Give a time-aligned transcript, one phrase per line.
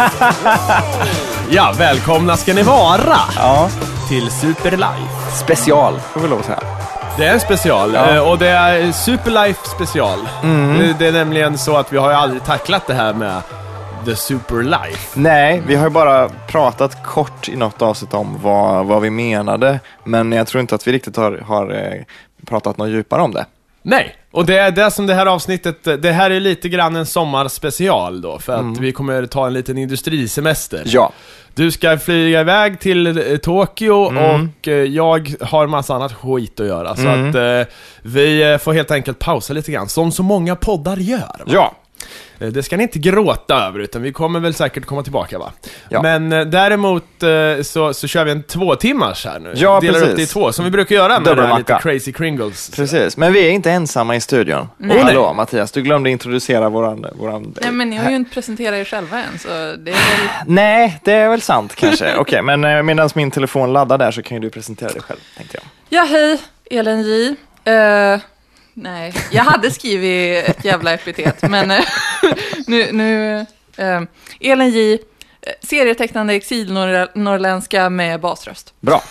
[1.50, 3.68] Ja, välkomna ska ni vara Ja,
[4.08, 5.30] till Superlife.
[5.44, 6.58] special får vi lov att säga.
[7.18, 8.14] Det är en special, Ja.
[8.14, 10.18] eh, och det är Superlife special.
[10.78, 13.40] Det, det är nämligen så att vi har ju aldrig tacklat det här med
[14.04, 15.20] The Superlife.
[15.20, 19.80] Nej, vi har ju bara pratat kort i något avsnitt om vad, vad vi menade,
[20.04, 22.02] men jag tror inte att vi riktigt har, har eh,
[22.46, 23.44] pratat något djupare om det.
[23.82, 27.06] Nej, och det är det som det här avsnittet, det här är lite grann en
[27.06, 30.82] sommarspecial då, för att vi kommer ta en liten industrisemester.
[30.86, 31.12] Ja,
[31.54, 36.66] Du ska flyga iväg till eh, Tokyo och eh, jag har massa annat skit att
[36.66, 40.56] göra, så att eh, vi eh, får helt enkelt pausa lite grann, som så många
[40.56, 41.18] poddar gör.
[41.18, 41.44] Va?
[41.46, 41.74] ja,
[42.48, 45.52] Det ska ni inte gråta över, utan vi kommer väl säkert komma tillbaka va?
[45.88, 46.02] Ja.
[46.02, 49.52] Men eh, däremot eh, så, så kör vi en två timmars här nu.
[49.56, 50.32] Ja, Delar upp det i precis.
[50.32, 52.70] två, som vi brukar göra med det här lite crazy kringles.
[52.70, 53.16] precis.
[53.16, 54.68] Men vi är inte ensamma i studion.
[54.76, 54.98] Nej.
[54.98, 57.06] Hallå Mattias, du glömde introducera våran...
[57.14, 59.94] våran Nej, men ni har ju inte presenterat er själva än, så det är väl...
[60.46, 62.14] Nej, det är väl sant kanske.
[62.18, 65.18] Okej, men eh, medan min telefon laddar där så kan ju du presentera dig själv,
[65.36, 65.64] tänkte jag.
[65.88, 66.38] Ja, hej,
[66.70, 67.36] Elin J.
[67.64, 68.20] Eh,
[68.80, 71.84] nej, jag hade skrivit ett jävla epitet, men eh,
[72.66, 72.92] nu...
[72.92, 73.38] nu
[73.76, 74.02] eh,
[74.40, 74.92] Elin J.
[74.92, 74.98] eh,
[75.62, 78.74] Serietecknande exilnorrländska med basröst.
[78.80, 79.02] Bra.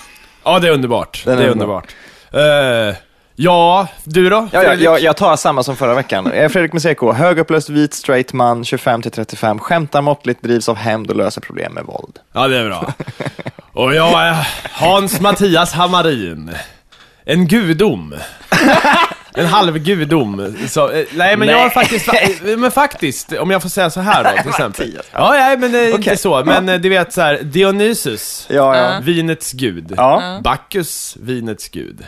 [0.44, 1.22] Ja, det är underbart.
[1.26, 1.84] Den är det är underbar.
[2.32, 2.94] underbart.
[2.94, 3.02] Eh,
[3.36, 4.48] ja, du då?
[4.52, 6.26] Ja, ja, jag, jag tar samma som förra veckan.
[6.26, 11.16] Jag är Fredrik Museko, högupplöst vit straight man, 25-35, skämtar måttligt, drivs av hämnd och
[11.16, 12.20] löser problem med våld.
[12.34, 12.94] Ja, det är bra.
[13.74, 16.52] Och jag är Hans Mattias Hammarin.
[17.26, 18.16] En gudom.
[19.40, 20.56] En halv gudom.
[20.70, 24.00] Så, eh, nej men jag har faktiskt, fa- men faktiskt, om jag får säga så
[24.02, 24.86] här då till exempel.
[24.88, 25.06] Mattias.
[25.12, 26.18] Ja, nej men det är inte Okej.
[26.18, 26.44] så.
[26.46, 28.46] Men eh, du vet så här, Dionysus.
[28.50, 29.00] Ja, ja.
[29.04, 29.94] Vinets gud.
[29.98, 30.40] Ja.
[30.44, 32.04] Bacchus, vinets gud.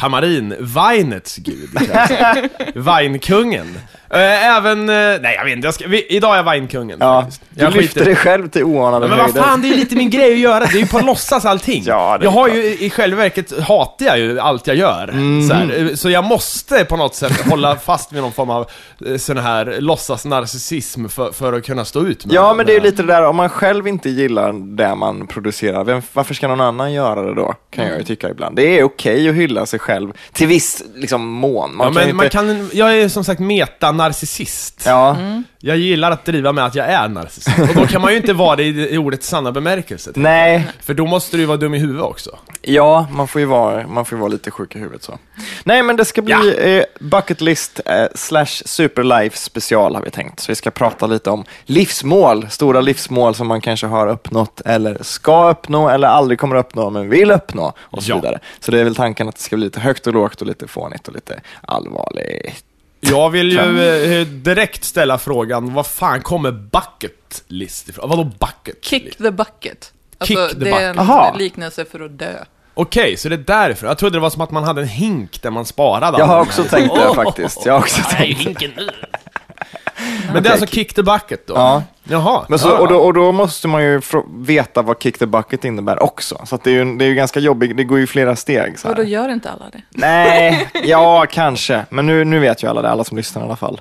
[0.00, 1.70] Hammarin, vinets gud.
[1.92, 2.48] kanske.
[2.74, 3.78] Vinkungen.
[4.10, 7.20] Eh, Även, eh, nej jag vet inte, jag ska, vi, idag är jag vinkungen ja.
[7.22, 7.42] faktiskt.
[7.50, 9.42] Du Jag lyfter skiter- dig själv till oanade men vad höjder.
[9.42, 11.82] fan, det är ju lite min grej att göra, det är ju på låtsas allting.
[11.86, 12.56] Ja, det är jag har klart.
[12.58, 15.08] ju, i själva verket hatar jag ju allt jag gör.
[15.08, 15.48] Mm.
[15.48, 18.66] Så, här, så jag måste på något sätt hålla fast vid någon form av
[19.06, 22.72] eh, sån här låtsas narcissism för, för att kunna stå ut med Ja, men det
[22.72, 26.34] är ju lite det där, om man själv inte gillar det man producerar, vem, varför
[26.34, 27.54] ska någon annan göra det då?
[27.70, 28.56] Kan jag ju tycka ibland.
[28.56, 31.76] Det är okej att hylla sig själv till viss liksom, mån.
[31.76, 32.14] Man Ja, kan men inte...
[32.16, 32.28] man
[32.58, 34.82] kan, jag är som sagt meta-narcissist.
[34.86, 35.16] Ja,
[35.66, 37.58] Jag gillar att driva med att jag är narcissist.
[37.58, 40.10] Och då kan man ju inte vara det i, i ordets sanna bemärkelse.
[40.14, 42.38] nej, För då måste du ju vara dum i huvudet också.
[42.62, 45.18] ja, man får ju vara, man får vara lite sjuk i huvudet så.
[45.64, 50.40] Nej, men det ska bli eh, bucket list eh, slash superlife special har vi tänkt.
[50.40, 54.98] Så vi ska prata lite om livsmål, stora livsmål som man kanske har uppnått eller
[55.02, 58.14] ska uppnå eller aldrig kommer uppnå men vill uppnå och så Ja.
[58.16, 58.38] vidare.
[58.60, 60.68] Så det är väl tanken att det ska bli lite högt och lågt och lite
[60.68, 62.64] fånigt och lite allvarligt.
[63.00, 63.80] Jag vill ju
[64.20, 68.10] eh, direkt ställa frågan, vad fan kommer bucket list ifrån?
[68.10, 68.84] Vadå bucket?
[68.84, 69.92] Kick the bucket.
[70.18, 71.10] Alltså, Kick the det är en bucket.
[71.10, 71.34] Aha.
[71.38, 72.44] liknelse för att dö.
[72.74, 73.86] Okej, så det är därför.
[73.86, 76.40] Jag trodde det var som att man hade en hink där man sparade Jag har
[76.40, 77.66] också tänkt det faktiskt.
[77.66, 78.44] Jag har också tänkt det.
[78.44, 78.90] hinken nu.
[80.36, 81.54] Men det är alltså kick the bucket då?
[81.54, 81.82] Ja.
[82.04, 82.44] Jaha.
[82.48, 84.00] Men så, och, då, och då måste man ju
[84.34, 86.40] veta vad kick the bucket innebär också.
[86.46, 88.78] Så att det är ju det är ju ganska jobbigt, det går ju flera steg.
[88.78, 89.08] Så Och då här.
[89.08, 89.82] gör inte alla det.
[89.90, 91.84] Nej, ja kanske.
[91.90, 93.80] Men nu, nu vet ju alla det, alla som lyssnar i alla fall.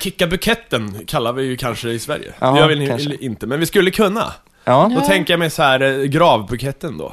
[0.00, 2.32] Kicka buketten kallar vi ju kanske i Sverige.
[2.38, 3.14] Ja, det gör vi kanske.
[3.20, 4.32] inte, men vi skulle kunna.
[4.64, 7.12] Ja, Då tänker jag mig så här eh, gravbuketten då.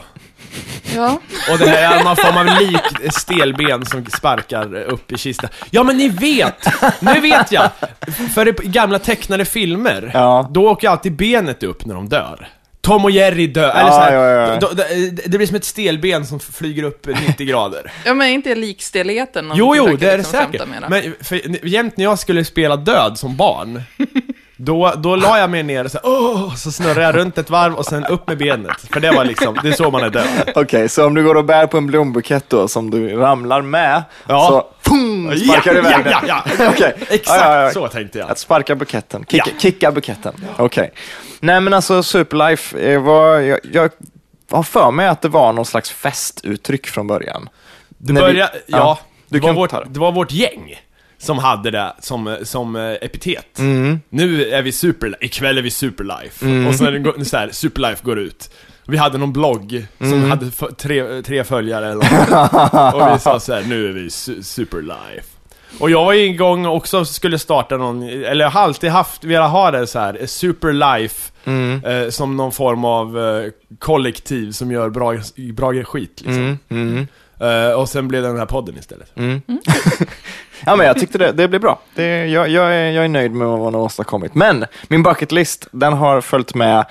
[0.95, 1.19] Ja,
[1.51, 5.49] Och det här är någon form av lik stelben som sparkar upp i kistan.
[5.71, 6.67] Ja men ni vet!
[6.99, 7.69] Nu vet jag!
[8.35, 10.49] För i gamla tecknade filmer, Ja.
[10.51, 12.47] då åker alltid benet upp när de dör.
[12.81, 14.59] Tom och Jerry dör, Ja, eller så här, ja, ja.
[14.59, 14.83] då- då-
[15.25, 17.91] det blir som ett stelben som flyger upp 90 grader.
[18.05, 20.61] ja men inte likstelheten Jo, jo, det är det liksom säkert.
[20.81, 20.89] det.
[20.89, 23.81] Men för, jämt när jag skulle spela död som barn,
[24.57, 27.49] då, då la jag mig ner och så, här, åh, så snurrade jag runt ett
[27.49, 28.77] varv och sen upp med benet.
[28.93, 30.51] För det var liksom, det är så man är död.
[30.55, 34.03] Okej, så om du går och bär på en blombukett då som du ramlar med,
[34.27, 34.47] Ja.
[34.47, 36.73] så pum, sparkar du ja, iväg ja, den.
[36.79, 36.87] ja.
[37.09, 37.71] Exakt Ja, ja, ja.
[37.71, 38.29] så tänkte jag.
[38.31, 39.59] Att sparka buketten, kicka, Ja.
[39.59, 40.33] kicka buketten.
[40.57, 40.91] Okej.
[41.39, 43.89] Nej men alltså Superlife, eh, var, jag, jag
[44.51, 47.49] har för mig att det var någon slags festuttryck från början.
[47.97, 50.75] Det När vi- började, ja, det, var kan vårt, det var vårt gäng
[51.23, 53.59] som hade det som, som eh, epitet.
[53.59, 53.99] Mm.
[54.09, 56.45] Nu är vi super, ikväll är vi superlife.
[56.67, 58.49] Och sen går- så här, superlife går ut.
[58.87, 60.29] Vi hade någon blogg som Mm.
[60.29, 62.93] hade tre, tre följare eller något.
[63.09, 65.23] Och vi sa så här, nu är vi su- superlife.
[65.79, 69.23] Och jag var ju en gång också skulle starta någon, eller jag har alltid haft,
[69.23, 71.31] velat ha det så här, superlife.
[71.45, 71.85] Mm.
[71.85, 73.49] Eh, som någon form av eh,
[73.79, 75.13] kollektiv som gör bra,
[75.53, 76.57] bra skit liksom.
[77.39, 77.51] Mm.
[77.53, 77.71] Mm.
[77.71, 79.17] Eh, och sen blev det den här podden istället.
[79.17, 79.41] Mm.
[80.65, 81.79] Ja, men jag tyckte det, det blev bra.
[81.95, 84.35] Det, jag, jag, är, jag är nöjd med vad man har åstadkommit.
[84.35, 86.85] Men min bucket list, den har följt med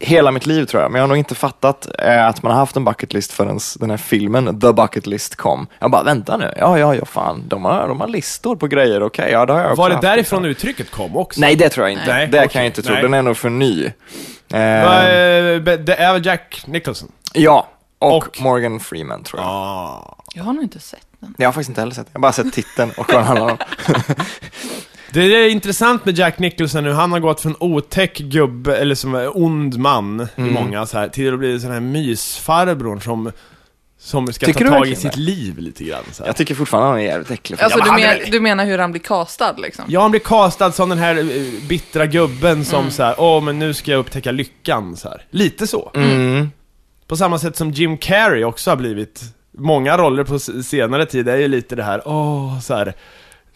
[0.00, 0.90] hela mitt liv tror jag.
[0.92, 3.58] Men jag har nog inte fattat eh, att man har haft en bucket list förrän
[3.80, 5.66] den här filmen The Bucket List kom.
[5.78, 6.52] Jag bara, vänta nu.
[6.56, 7.44] Ja, ja, ja, fan.
[7.48, 9.02] De har, de har listor på grejer.
[9.02, 10.44] Okej, ja, det har jag också Var det haft, därifrån liksom.
[10.68, 11.40] uttrycket kom också?
[11.40, 12.12] Nej, det tror jag inte.
[12.14, 12.48] Nej, det okej.
[12.48, 12.92] kan jag inte tro.
[12.92, 13.02] Nej.
[13.02, 13.84] Den är nog för ny.
[13.84, 13.90] Eh,
[14.60, 17.12] eh, Det är väl Jack Nicholson?
[17.32, 19.48] ja, och, och- Morgan Freeman tror jag.
[19.50, 20.14] Ah.
[20.34, 21.34] Jag har nog inte sett den.
[21.38, 22.10] Jag har faktiskt inte heller sett den.
[22.12, 23.58] Jag har bara sett titeln och vad den handlar om.
[25.12, 29.30] Det är intressant med Jack Nicholson nu, han har gått från otäck gubbe, eller som
[29.34, 30.50] ond man Mm.
[30.50, 33.32] i många så här, till att bli sån här mysfarbrorn som,
[33.98, 35.20] som ska Tycker ta tag i sitt det?
[35.20, 36.28] liv lite grann så här.
[36.28, 37.60] Jag tycker fortfarande han är jävligt äcklig.
[37.60, 39.84] Alltså, men du, han är men, du menar hur han blir castad liksom?
[39.88, 42.90] Ja, han blir castad som den här eh, bittra gubben som Mm.
[42.90, 45.24] så här, åh men nu ska jag upptäcka lyckan så här.
[45.30, 45.90] Lite så.
[45.94, 46.50] Mm.
[47.08, 51.36] På samma sätt som Jim Carrey också har blivit Många roller på senare tid är
[51.36, 52.94] ju lite det här, åh, så här.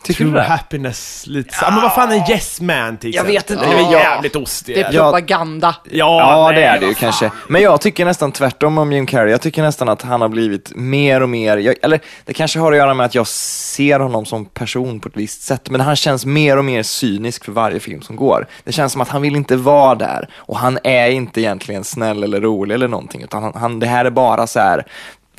[0.03, 1.65] Tycker True happiness, lite så.
[1.65, 3.35] Ja, men vad fan är Yes Man till Jag exempel?
[3.35, 3.77] vet inte.
[3.83, 3.99] Det är Ja.
[4.01, 4.77] jävligt ostigt.
[4.79, 5.03] Det är Ja.
[5.03, 5.77] propaganda.
[5.91, 7.31] Ja, nej, det är det ju kanske.
[7.49, 9.31] Men jag tycker nästan tvärtom om Jim Carrey.
[9.31, 12.73] Jag tycker nästan att han har blivit mer och mer, jag, eller det kanske har
[12.73, 15.97] att göra med att jag ser honom som person på ett visst sätt, men han
[15.97, 18.47] känns mer och mer cynisk för varje film som går.
[18.65, 22.23] Det känns som att han vill inte vara där och han är inte egentligen snäll
[22.23, 24.87] eller rolig eller någonting, utan han, han, det här är bara så här.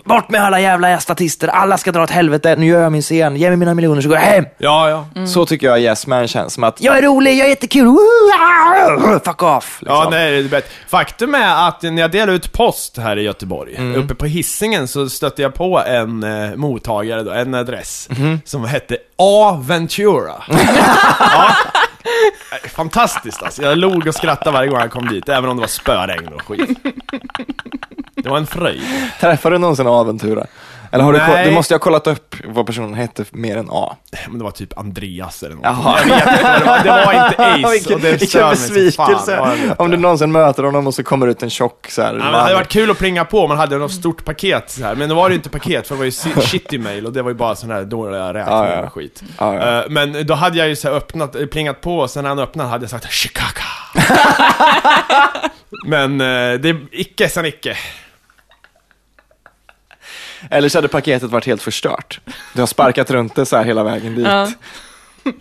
[0.06, 3.36] Bort med alla jävla statister, alla ska dra åt helvete, nu gör jag min scen,
[3.36, 4.46] ge mig mina miljoner så går jag hem.
[4.58, 5.06] Ja, ja.
[5.16, 5.28] Mm.
[5.28, 9.20] Så tycker jag Yes Man känns som att jag är rolig, jag är jättekul, Woo,
[9.26, 9.80] fuck off.
[9.86, 10.12] Ja, liksom.
[10.12, 10.64] nej, det är.
[10.90, 13.96] Faktum är att när jag delade ut post här i Göteborg, Mm.
[13.96, 18.42] uppe på hissingen så stötte jag på en eh, mottagare då, en adress, Mhm.
[18.46, 19.60] som hette A.
[19.64, 20.34] Ventura.
[21.20, 21.56] ja.
[22.76, 23.62] Fantastiskt alltså.
[23.62, 26.42] Jag log och skrattade varje gång jag kom dit, även om det var spöregn och
[26.42, 26.70] skit.
[28.24, 28.82] Det var en fröjd.
[29.22, 30.46] Träffade du någonsin Aventura?
[30.92, 31.28] Eller har du, Nej.
[31.28, 33.96] koll- du måste ju ha kollat upp vad personen hette mer än A.
[34.28, 35.64] Men det var typ Andreas eller något.
[35.66, 36.00] Jaha.
[36.00, 36.84] Jag vet inte vad det var.
[36.84, 37.36] Det var inte
[37.68, 37.72] Ace.
[37.74, 39.38] vilken och det vilken besvikelse.
[39.38, 39.58] fan.
[39.68, 40.02] Ja, Om du det.
[40.02, 42.56] någonsin möter honom och så kommer ut en tjock så här, Ja, men det hade
[42.56, 44.96] varit kul att plinga på, man hade något stort paket så här.
[44.96, 46.12] Men det var ju inte paket, för det var ju
[46.42, 48.86] shitty mail och det var ju bara sån här dåliga räkningar Ja, ja.
[48.86, 49.24] och skit.
[49.40, 49.80] Ja, ja.
[49.84, 52.40] Eh, Men då hade jag ju så öppnat, eh, plingat på, och sen när han
[52.40, 53.64] öppnade hade jag sagt 'Chicago'
[55.86, 57.78] Men eh, det är icke san icke.
[60.50, 62.20] Eller så hade paketet varit helt förstört.
[62.54, 64.26] Du har sparkat runt det så här hela vägen dit.
[64.28, 64.48] Ja.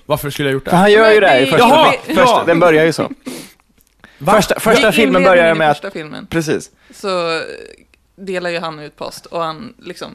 [0.07, 0.77] Varför skulle jag gjort För det?
[0.77, 2.43] han gör ju det i första, Jaha, första ja.
[2.47, 3.11] Den börjar ju så.
[4.27, 5.77] Första, första filmen börjar med att...
[5.77, 6.71] första filmen Precis.
[6.95, 7.43] så eh,
[8.17, 10.09] delar ju han ut post och han liksom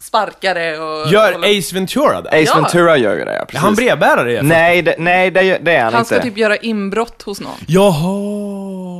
[0.00, 1.12] sparkar det och...
[1.12, 2.28] Gör håller- Ace Ventura det?
[2.28, 2.54] Ace Ja.
[2.54, 3.60] Ventura gör ju det, ja, Är precis.
[3.60, 6.14] han brevbärare Nej, det, nej det, det är han, Han inte.
[6.14, 7.58] ska typ göra inbrott hos någon.
[7.66, 8.97] Jaha.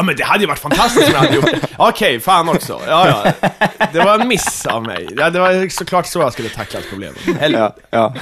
[0.00, 1.68] Ja men det hade ju varit fantastiskt om jag hade gjort det.
[1.76, 2.80] Okej, fan också.
[2.86, 3.48] Ja, ja.
[3.92, 5.08] Det var en miss av mig.
[5.16, 7.18] Ja, det var såklart så jag skulle tacklat problemet.
[7.40, 8.14] Eller, Ja, ja.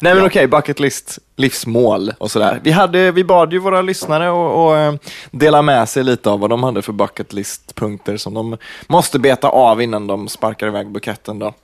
[0.00, 2.60] Nej men okej, bucket list, livsmål och sådär.
[2.62, 4.94] Vi, hade, vi bad ju våra lyssnare och, och eh,
[5.30, 9.48] dela med sig lite av vad de hade för bucket list-punkter som de måste beta
[9.48, 11.54] av innan de sparkar iväg buketten då.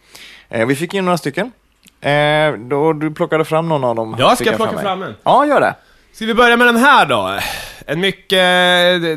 [0.48, 1.52] Eh, vi fick in några stycken.
[2.00, 4.16] Eh, då, du plockade fram någon av dem.
[4.18, 4.82] Ja, fick ska jag plocka mig.
[4.82, 5.14] fram en?
[5.22, 5.74] Ja, gör det.
[6.18, 7.38] Ska vi börja med den här då?
[7.86, 8.30] En mycket...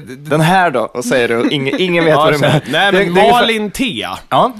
[0.07, 2.61] d- Den här då, och säger du, ingen, ingen vet Ja, vad du menar.
[2.71, 4.05] Nej men det Malin T.
[4.29, 4.53] Ja,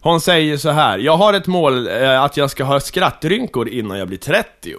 [0.00, 0.98] Hon säger så här.
[0.98, 4.74] Jag har ett mål eh, att jag ska ha skrattrynkor innan jag blir 30.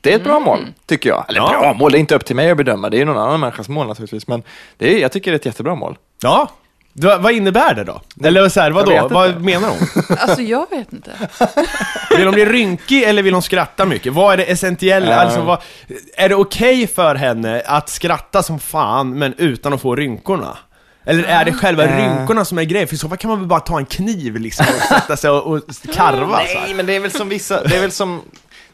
[0.00, 1.24] det är ett bra mål, tycker jag.
[1.28, 1.48] Eller Ja.
[1.60, 3.40] bra mål, det är inte upp till mig att bedöma, det är ju någon annan
[3.40, 4.26] människas mål naturligtvis.
[4.28, 4.42] Men
[4.78, 5.96] det är, jag tycker det är ett jättebra mål.
[6.22, 6.48] Ja.
[6.96, 8.00] Du, vad innebär det då?
[8.24, 8.92] Eller så här, vadå?
[8.92, 9.78] Jag vet Vad menar hon?
[10.18, 11.10] Alltså jag vet inte.
[12.16, 14.12] Vill hon bli rynkig eller vill hon skratta mycket?
[14.12, 15.10] Vad är det essentiella?
[15.10, 15.16] Ja.
[15.16, 15.58] Alltså, vad,
[16.16, 20.58] är det okej för henne att skratta som fan, men utan att få rynkorna?
[21.06, 21.98] Eller är det själva Ja.
[21.98, 22.88] rynkorna som är grejen?
[22.88, 25.30] För i så fall kan man väl bara ta en kniv liksom och sätta sig
[25.30, 25.60] och, och
[25.94, 26.60] karva så här.
[26.66, 28.22] Nej, men det är väl som vissa, det är väl som,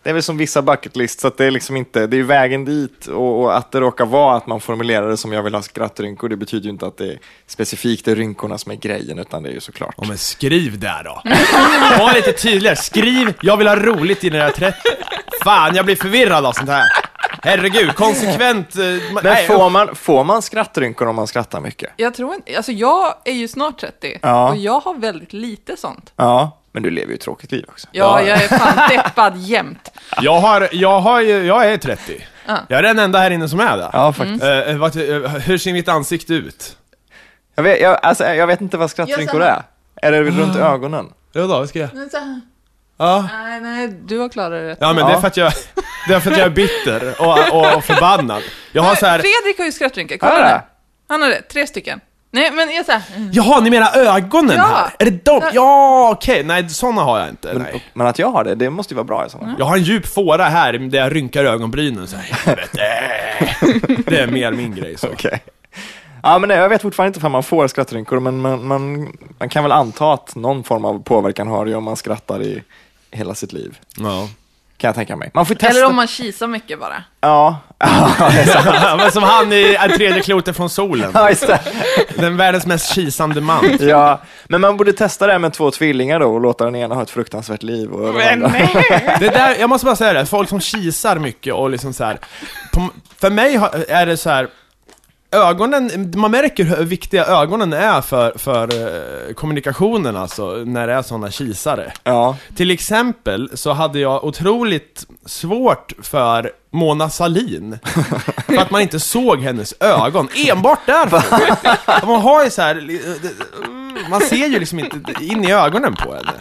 [0.03, 2.23] det är väl som vissa bucket list, så att det är liksom inte, det är
[2.23, 5.55] vägen dit och, och att det råkar vara att man formulerar det som jag vill
[5.55, 9.19] ha skrattrynkor, det betyder ju inte att det är specifikt är rynkorna som är grejen,
[9.19, 9.95] utan det är ju såklart.
[9.97, 11.23] Ja men skriv där då.
[12.05, 12.77] Var lite tydligare.
[12.77, 14.77] Skriv, jag vill ha roligt i när jag är 30.
[15.45, 16.85] Fan, jag blir förvirrad av sånt här.
[17.43, 18.77] Herregud, konsekvent...
[18.77, 21.91] eh, Men nej, får man, får man skrattrynkor om man skrattar mycket?
[21.97, 24.51] Jag tror inte, alltså jag är ju snart 30 Ja.
[24.51, 26.13] och jag har väldigt lite sånt.
[26.17, 27.89] Ja, men du lever ju ett tråkigt liv också.
[27.93, 29.91] Ja, jag är fan deppad jämt.
[30.23, 32.27] Jag har, jag har ju, jag är 30.
[32.47, 32.59] Ja.
[32.69, 33.91] Jag är den enda här inne som är det.
[33.93, 34.45] Ja, faktiskt.
[34.45, 36.77] Eh, vad, eh, hur ser mitt ansikte ut?
[37.55, 39.63] Jag, vet, jag, alltså, jag vet inte vad skrattrynkor Jag är.
[40.03, 41.07] Är det runt ögonen?
[41.33, 41.95] Jo då, vad ska jag?
[41.95, 42.41] Men så här-
[42.99, 43.29] Ja.
[43.33, 44.77] Nej, nej, du har klarat det.
[44.81, 45.53] Ja men det är för att jag,
[46.09, 48.43] det är för att jag är bitter och, och, och förbannad.
[48.73, 50.55] Jag har så här, Fredrik har ju skrattrynkor, Har kolla jag nu.
[50.55, 50.63] det?
[51.09, 52.01] Han har det, tre stycken.
[52.33, 53.03] Nej, men jag såhär...
[53.33, 54.63] Jaha, ni menar ögonen Ja.
[54.63, 54.91] här?
[54.99, 55.43] Är det de?
[55.53, 56.45] Ja, okej.
[56.45, 57.53] Nej, såna har jag inte.
[57.53, 57.85] Men, Nej.
[57.95, 59.57] men att jag har det, det måste ju vara bra i sådana fall.
[59.59, 62.67] Jag har en djup fåra här där jag rynkar ögonbrynen så här.
[64.11, 65.09] Det är mer min grej så.
[65.09, 65.43] Okej.
[66.23, 69.49] Ja, men nej, jag vet fortfarande inte om man får skrattrynkor, men man, man, man
[69.49, 72.63] kan väl anta att någon form av påverkan har det ju om man skrattar i
[73.11, 73.79] hela sitt liv.
[73.99, 74.29] Ja.
[74.81, 75.31] Kan jag tänka mig.
[75.35, 75.69] Man får testa.
[75.79, 77.03] Eller om man kisar mycket bara.
[77.21, 77.59] Ja,
[78.99, 81.11] Men som han i tredje klotet från solen.
[81.15, 81.61] ja, just det.
[82.17, 83.77] Den världens mest kisande man.
[83.81, 86.95] ja, men man borde testa det här med två tvillingar då och låta den ena
[86.95, 88.59] ha ett fruktansvärt liv och den andra.
[89.21, 92.19] Det där, jag måste bara säga det, folk som kisar mycket och liksom så här.
[92.73, 94.49] På, för mig har- är det så här.
[95.33, 98.63] Ögonen, man märker hur viktiga ögonen är för, för
[99.29, 101.93] eh, kommunikationen alltså, när det är sådana kisare.
[102.05, 107.79] Ja, Till exempel så hade jag otroligt svårt för Mona Salin
[108.47, 112.07] För att man inte såg hennes ögon, enbart därför!
[112.07, 113.01] Man har ju så här,
[114.11, 116.33] man ser ju liksom inte in i ögonen på henne.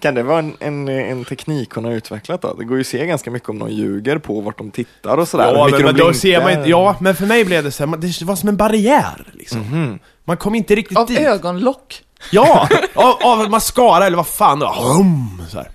[0.00, 2.54] Kan det vara en, en, en teknik hon har utvecklat då?
[2.54, 5.28] Det går ju att se ganska mycket om någon ljuger på vart de tittar och
[5.28, 5.52] sådär.
[5.54, 7.96] Ja, men, men då ser man inte, ja, men för mig blev det så här,
[7.96, 9.98] det var som en barriär liksom.
[10.24, 11.18] Man kom inte riktigt Av dit.
[11.18, 12.02] ögonlock.
[12.32, 14.94] Ja, av, av mascara eller vad fan det var.
[14.96, 15.70] Hum, så här.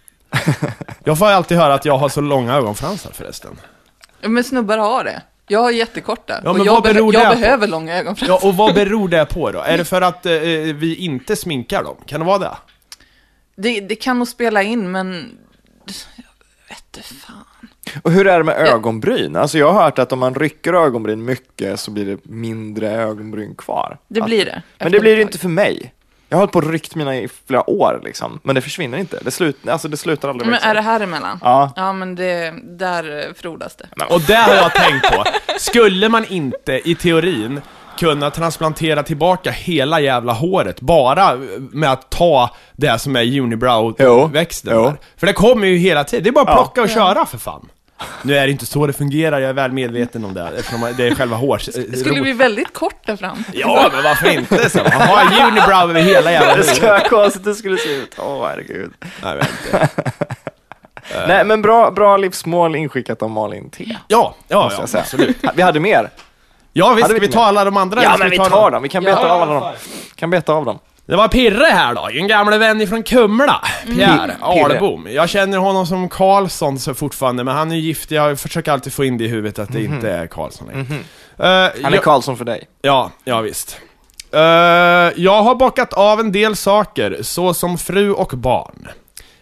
[1.03, 3.51] Jag får alltid höra att jag har så långa ögonfransar förresten.
[4.21, 5.21] Men snubbar har det.
[5.47, 6.33] Jag har jättekorta.
[6.43, 7.41] Ja, och men jag, vad beror jag det på?
[7.41, 8.39] behöver långa ögonfransar.
[8.41, 9.59] Ja, och vad beror det på då?
[9.59, 10.31] Är det för att eh,
[10.75, 11.95] vi inte sminkar dem?
[12.05, 12.51] Kan det vara det?
[13.55, 15.37] Det, det kan nog spela in, men...
[16.15, 16.23] Jag
[16.69, 17.45] vet inte fan.
[18.01, 19.35] Och hur är det med ögonbryn?
[19.35, 23.55] Alltså jag har hört att om man rycker ögonbryn mycket så blir det mindre ögonbryn
[23.55, 23.97] kvar.
[24.07, 24.61] Det blir det.
[24.77, 25.93] Men det blir det inte för mig.
[26.29, 29.19] Jag har hållit på och ryckt mina i flera år liksom, men det försvinner inte.
[29.21, 31.39] Det, slut, alltså det slutar aldrig Men är det här emellan?
[31.41, 31.73] Ja.
[31.75, 34.05] Ja, men det, där frodas det.
[34.09, 35.23] Och det har jag tänkt på.
[35.59, 37.61] Skulle man inte, i teorin,
[37.97, 44.97] kunna transplantera tillbaka hela jävla håret bara med att ta det som är unibrow-växten.
[45.17, 47.69] För det kommer ju hela tiden, det är bara att plocka och köra för fan.
[48.21, 51.07] Nu är det inte så det fungerar, jag är väl medveten om det, eftersom det
[51.07, 51.61] är själva hår...
[51.91, 53.43] Det skulle bli väldigt kort där fram.
[53.53, 54.69] Ja, men varför inte?
[54.69, 54.77] Så?
[54.77, 56.75] Man har en unibrow över hela jävla Det huvudet.
[56.75, 58.15] skulle vara konstigt det skulle se ut.
[58.19, 58.91] Åh herregud.
[59.23, 59.89] Nej, inte.
[61.27, 63.97] Nej men bra, bra livsmål inskickat av Malin T.
[64.07, 65.37] Ja, ja, ja absolut.
[65.55, 66.09] Vi hade mer.
[66.73, 68.03] Ja visst, ska vi vi ta alla de andra?
[68.03, 69.29] Ja ska men vi ta tar dem, vi kan beta Ja.
[69.33, 69.73] av alla dem.
[70.15, 70.79] Kan beta av dem.
[71.05, 74.35] Det var Pirre här då, en gamle vän ifrån Kumla, Pierre Pirre.
[74.41, 75.07] Arlebom.
[75.11, 79.05] Jag känner honom som Karlsson så fortfarande, men han är gift, jag försöker alltid få
[79.05, 80.81] in det i huvudet att det inte är Karlsson längre.
[80.81, 82.63] Eh, Han är jag- Karlsson för dig.
[82.81, 83.77] Ja, ja visst.
[84.31, 84.39] Eh,
[85.15, 88.87] jag har bockat av en del saker, så som fru och barn.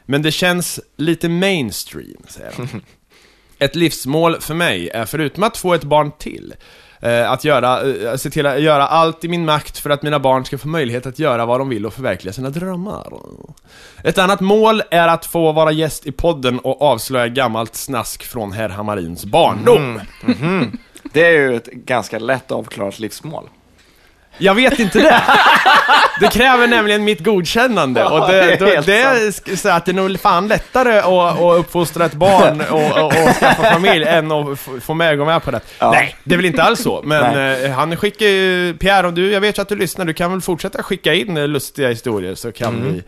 [0.06, 2.82] Men det känns lite mainstream, säger han.
[3.60, 6.54] Ett livsmål för mig är förutom att få ett barn till,
[7.02, 10.20] Eh, att göra, eh, se till att göra allt i min makt för att mina
[10.20, 13.14] barn ska få möjlighet att göra vad de vill och förverkliga sina drömmar.
[14.04, 18.52] Ett annat mål är att få vara gäst i podden och avslöja gammalt snask från
[18.52, 20.00] herr Hammarins barndom.
[20.24, 20.78] Mm, mhm.
[21.14, 23.50] Det är ju ett ganska lätt avklarat livsmål.
[24.38, 25.22] Jag vet inte det.
[26.20, 30.20] Det kräver nämligen mitt godkännande och det, det det är så att det är nog
[30.20, 34.94] fan lättare att, att uppfostra ett barn och, och, och skaffa familj än att få
[34.94, 35.60] mig att gå med på det.
[35.80, 35.92] Ja.
[35.92, 37.02] Nej, det är väl inte alls så.
[37.04, 40.14] Men eh, han skickar ju, Pierre, om du, jag vet ju att du lyssnar, du
[40.14, 43.04] kan väl fortsätta skicka in eh, lustiga historier så kan vi...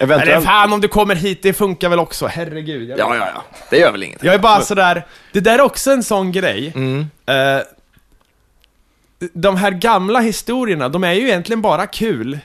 [0.00, 0.44] Eller Eventuellt.
[0.44, 2.88] fan om du kommer hit, det funkar väl också, herregud.
[2.88, 3.44] Ja, ja, ja.
[3.70, 4.24] Det gör väl inget.
[4.24, 6.72] jag är bara sådär, det där är också en sån grej.
[6.74, 7.06] Mm.
[7.26, 7.62] Eh,
[9.32, 12.38] de här gamla historierna, de är ju egentligen bara kul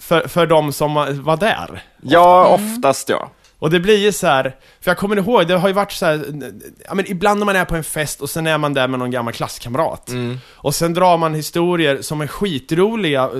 [0.00, 1.82] för, för de som var där.
[2.02, 3.30] Ja, oftast ja.
[3.58, 6.06] Och det blir ju så här, för jag kommer ihåg, det har ju varit så
[6.06, 6.24] här,
[6.88, 8.98] ja men ibland när man är på en fest och sen är man där med
[8.98, 10.08] någon gammal klasskamrat.
[10.08, 10.38] Mm.
[10.46, 13.30] Och sen drar man historier som är skitroliga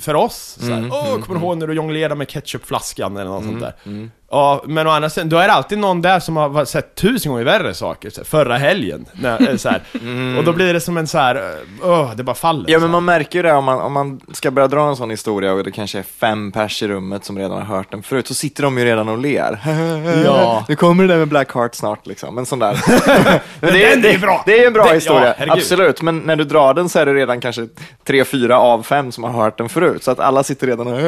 [0.00, 0.56] för oss.
[0.60, 3.60] Så här, Mm, Åh, kommer du ihåg när du jonglerade med ketchupflaskan eller något sånt
[3.60, 3.74] där.
[3.86, 4.10] mm.
[4.30, 7.32] Ja, men å andra sidan, då är det alltid någon där som har sett tusen
[7.32, 9.06] gånger värre saker, så här, förra helgen.
[9.12, 9.80] När, eh, så här.
[10.38, 12.60] Och då blir det som en så här, åh, det bara faller.
[12.60, 12.72] Mm.
[12.72, 15.10] Ja, men man märker ju det om man, om man ska börja dra en sån
[15.10, 18.26] historia och det kanske är fem pers i rummet som redan har hört den förut,
[18.26, 19.58] så sitter de ju redan och ler.
[20.24, 20.64] Ja.
[20.68, 22.80] Nu kommer det där med Black Heart snart liksom, en sån där.
[23.60, 24.42] men den är ju bra.
[24.46, 25.52] Det är ju en bra Det- ja, historia, herregud.
[25.62, 26.02] absolut.
[26.02, 27.68] Men när du drar den så är det redan kanske
[28.04, 30.02] tre, fyra av fem som har hört den förut.
[30.04, 31.00] Så att alla sitter redan och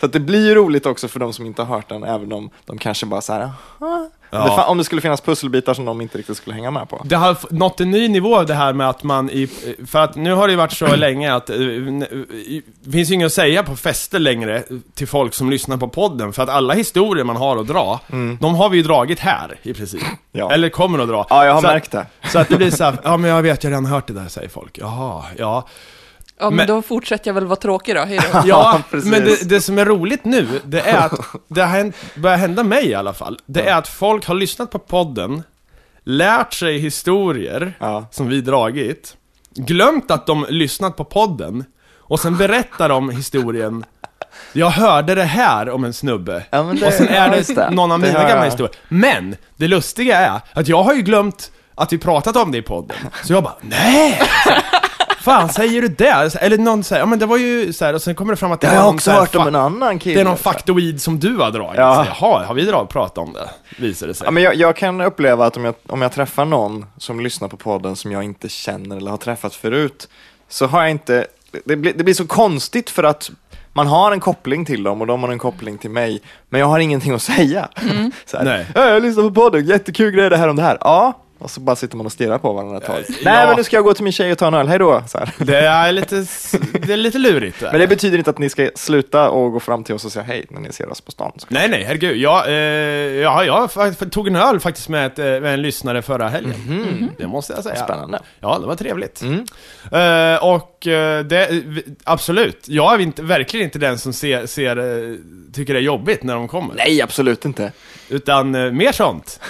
[0.00, 2.37] Så att det blir roligt också för de som inte har hört den, även om
[2.66, 3.40] de kanske bara så här,
[3.80, 4.64] "Aha." Ja.
[4.64, 7.02] om, det, det skulle finnas pusselbitar som de inte riktigt skulle hänga med på.
[7.04, 9.48] Det har nått en ny nivå det här med att man i,
[9.86, 13.14] för att nu har det ju varit så länge att eh, i- det finns ju
[13.14, 14.62] inget att säga på fester längre
[14.94, 18.00] till folk som lyssnar på podden för att alla historier man har att dra,
[18.40, 20.02] de har vi ju dragit här i princip.
[20.32, 20.52] Ja.
[20.52, 21.26] Eller kommer att dra.
[21.30, 22.00] Ja, jag har så märkt det.
[22.22, 24.06] Att, så att det blir så här, ja men jag vet, jag har redan hört
[24.06, 24.78] det där säger folk.
[24.78, 25.68] Jaha, ja.
[26.40, 28.00] Ja, men, Men- då fortsätter jag väl vara tråkig då.
[28.00, 28.42] Hej då.
[28.44, 29.10] Ja, precis.
[29.10, 32.62] men det, det som är roligt nu, det är att det har hänt, börjar hända
[32.62, 33.38] mig i alla fall.
[33.46, 35.42] Det är att folk har lyssnat på podden,
[36.04, 38.06] lärt sig historier Ja.
[38.10, 39.16] som vi dragit,
[39.54, 41.64] glömt att de lyssnat på podden,
[41.98, 43.84] och sen berättar de historien
[44.52, 47.54] jag hörde det här om en snubbe, Ja, men det- och sen är ja, det,
[47.54, 47.70] det.
[47.70, 48.76] någon av mina gamla historier.
[48.88, 52.62] Men, det lustiga är att jag har ju glömt att vi pratat om det i
[52.62, 52.96] podden.
[53.24, 54.20] Så jag bara, nej!
[55.28, 56.34] Fan, säger du det?
[56.40, 58.52] Eller någon säger, ja men det var ju så här, och sen kommer det fram
[58.52, 60.14] att det Det har jag någon också så här hört om en annan kille.
[60.14, 61.78] Det är någon faktoid som du har dragit.
[61.78, 62.04] Ja.
[62.04, 63.50] Så, Jaha, har vi dragit, pratat om det?
[63.78, 64.24] Visar det sig.
[64.24, 67.48] Ja, men jag, jag kan uppleva att om jag, om jag träffar någon som lyssnar
[67.48, 70.08] på podden som jag inte känner eller har träffat förut,
[70.48, 71.26] så har jag inte,
[71.64, 73.30] det blir, det blir så konstigt för att
[73.72, 76.66] man har en koppling till dem och de har en koppling till mig, men jag
[76.66, 77.68] har ingenting att säga.
[78.26, 78.66] Så här, Nej.
[78.74, 80.78] "Ja, jag lyssnar på podden, jättekul grej det här om det här.
[80.80, 82.98] Ja, och så bara sitter man och stirrar på varandra ett tag.
[82.98, 83.46] Eh, Nej, ja.
[83.46, 85.02] men nu ska jag gå till min tjej och ta en öl, hej då.
[85.08, 85.32] Så här.
[85.38, 86.26] Det är lite,
[86.86, 87.60] det är lite lurigt.
[87.60, 87.70] där.
[87.70, 90.24] Men det betyder inte att ni ska sluta och gå fram till oss och säga
[90.24, 91.32] hej när ni ser oss på stan.
[91.36, 91.46] Så.
[91.50, 92.16] Nej, nej, herregud.
[92.16, 96.28] Jag, eh, ja, jag tog en öl faktiskt med, ett, eh, med en lyssnare förra
[96.28, 97.10] helgen.
[97.18, 97.76] Det måste jag säga.
[97.76, 98.20] Spännande.
[98.40, 99.22] Ja, det var trevligt.
[99.22, 99.44] Mm.
[99.92, 101.62] Eh, och eh, det,
[102.04, 105.16] absolut, jag är inte, verkligen inte den som ser, ser, eh,
[105.54, 106.74] tycker det är jobbigt när de kommer.
[106.74, 107.72] Nej, absolut inte.
[108.08, 109.40] Utan eh, mer sånt.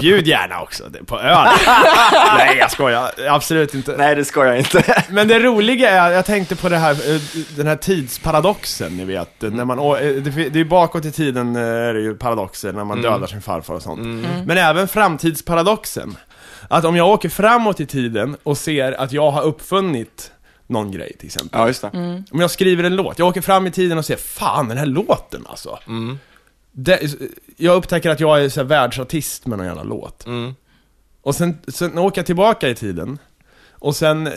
[0.00, 1.35] Bjud gärna också, på öl.
[2.38, 3.10] nej, jag skojar.
[3.28, 3.94] Absolut inte.
[3.96, 5.04] Nej, det ska jag inte.
[5.10, 7.20] Men det roliga är, jag tänkte på det här, eh,
[7.56, 9.42] den här tidsparadoxen, ni vet.
[9.42, 12.84] När man, eh, det är ju bakåt i tiden eh, är det ju paradoxer när
[12.84, 14.00] man dödar sin farfar och sånt.
[14.46, 16.16] Men även framtidsparadoxen.
[16.68, 20.32] Att om jag åker framåt i tiden och ser att jag har uppfunnit
[20.66, 21.60] någon grej till exempel.
[21.60, 22.24] Ja, just det.
[22.30, 24.86] Om jag skriver en låt, jag åker fram i tiden och ser, fan den här
[24.86, 25.78] låten alltså.
[26.72, 27.00] Det,
[27.56, 30.26] jag upptäcker att jag är så här världsartist med någon jävla låt.
[30.26, 30.54] Mm.
[31.26, 33.18] Och sen, sen åker jag tillbaka i tiden.
[33.72, 34.32] Och sen, eh,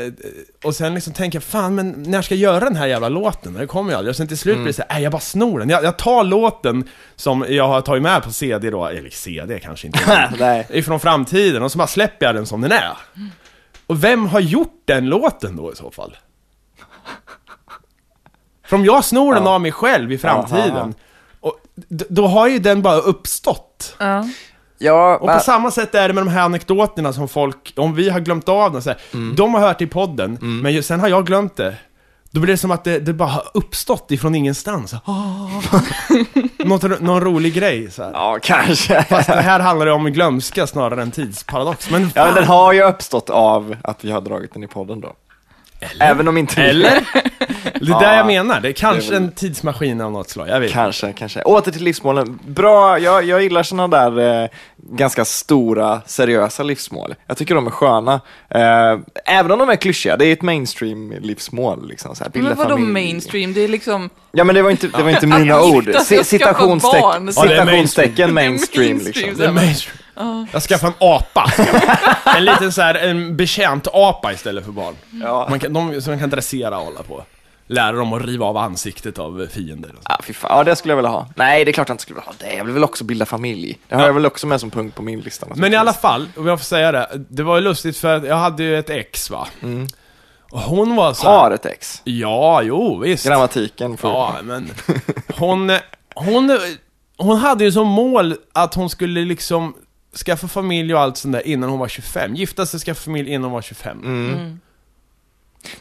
[0.63, 3.54] och sen liksom tänker jag, fan men när ska jag göra den här jävla låten?
[3.54, 4.10] Det kommer ju aldrig.
[4.12, 5.69] Och sen till slut blir det så här, nej jag bara snor den.
[5.69, 9.88] Jag, jag tar låten som jag har tagit med på CD då, eller CD kanske
[9.88, 10.30] inte.
[10.39, 10.67] Nej.
[10.69, 12.97] ifrån framtiden och så bara släpper jag den som den är.
[13.88, 16.17] Och vem har gjort den låten då i så fall?
[18.65, 19.49] För om jag snor den Ja.
[19.49, 20.93] av mig själv i framtiden,
[21.41, 23.95] Ja, och då har ju den bara uppstått.
[24.82, 25.18] Ja.
[25.18, 28.20] Och på samma sätt är det med de här anekdoterna som folk, om vi har
[28.20, 29.36] glömt av dem så här, Mm.
[29.36, 31.76] de har hört i podden, men ju- sen har jag glömt det.
[32.32, 34.94] Då blir det som att det, det bara har uppstått ifrån ingenstans.
[34.94, 35.02] Ah.
[36.65, 38.12] Något, någon rolig grej så här.
[38.13, 39.04] ja, kanske.
[39.04, 41.89] Fast det här handlar ju om glömska snarare än tidsparadox.
[41.92, 45.02] Men Ja, men den har ju uppstått av att vi har dragit den i podden
[45.02, 45.13] då.
[46.00, 46.92] Även om inte Eller?
[47.74, 50.12] Det är Ja, det jag menar, det är kanske det är väl- en tidsmaskin av
[50.12, 51.42] något slag, jag vet Kanske, kanske.
[51.42, 52.39] Åter till livsmålen.
[52.48, 54.50] Bra, jag, jag gillar sådana där eh,
[54.92, 57.15] ganska stora, seriösa livsmål.
[57.28, 58.13] Jag tycker de är sköna.
[58.50, 61.88] Eh, även om de är klyschiga, det är ett mainstream-livsmål.
[61.89, 62.92] Liksom, så här, bilda Men vadå familj.
[62.94, 63.54] mainstream?
[63.54, 64.10] Det är liksom...
[64.32, 65.86] Ja, men det var inte, det var inte mina ord.
[65.86, 67.32] gifta sig C- och skaffa citationsteck, barn.
[67.36, 68.98] Ja, det är citationstecken mainstream.
[68.98, 69.28] mainstream.
[69.28, 69.38] Liksom.
[69.38, 69.98] Det är mainstream.
[70.51, 71.51] Jag skaffar en apa.
[72.38, 74.95] en liten så här, en betjänt apa istället för barn.
[75.23, 75.47] Ja.
[75.49, 77.23] Man kan, de, som man kan dressera och hålla på.
[77.67, 79.89] Lära dem att riva av ansiktet av fiender.
[79.89, 80.10] Och så.
[80.10, 80.58] Ja, fy fan.
[80.58, 81.27] ja, det skulle jag vilja ha.
[81.36, 82.58] Nej, det är klart jag inte skulle vilja ha det.
[82.58, 83.79] Jag vill väl också bilda familj.
[83.88, 84.08] Det har Ja.
[84.08, 85.47] jag väl också med som punkt på min lista.
[85.55, 87.08] Men i alla fall, om jag får säga det.
[87.29, 89.47] Det var ju lustigt för att jag hade ju ett ex va.
[90.51, 92.01] Och hon var så här, Har ett ex.
[92.03, 93.25] Ja, jo visst.
[93.25, 93.97] Grammatiken.
[93.97, 94.10] För...
[94.10, 94.71] Ja, men
[95.38, 95.71] hon,
[96.15, 96.60] hon,
[97.17, 99.73] hon hade ju som mål att hon skulle liksom
[100.15, 102.36] skaffa familj och allt sånt där innan hon var 25.
[102.36, 104.00] Gifta sig, skaffa familj innan hon var 25.
[104.04, 104.60] Mm.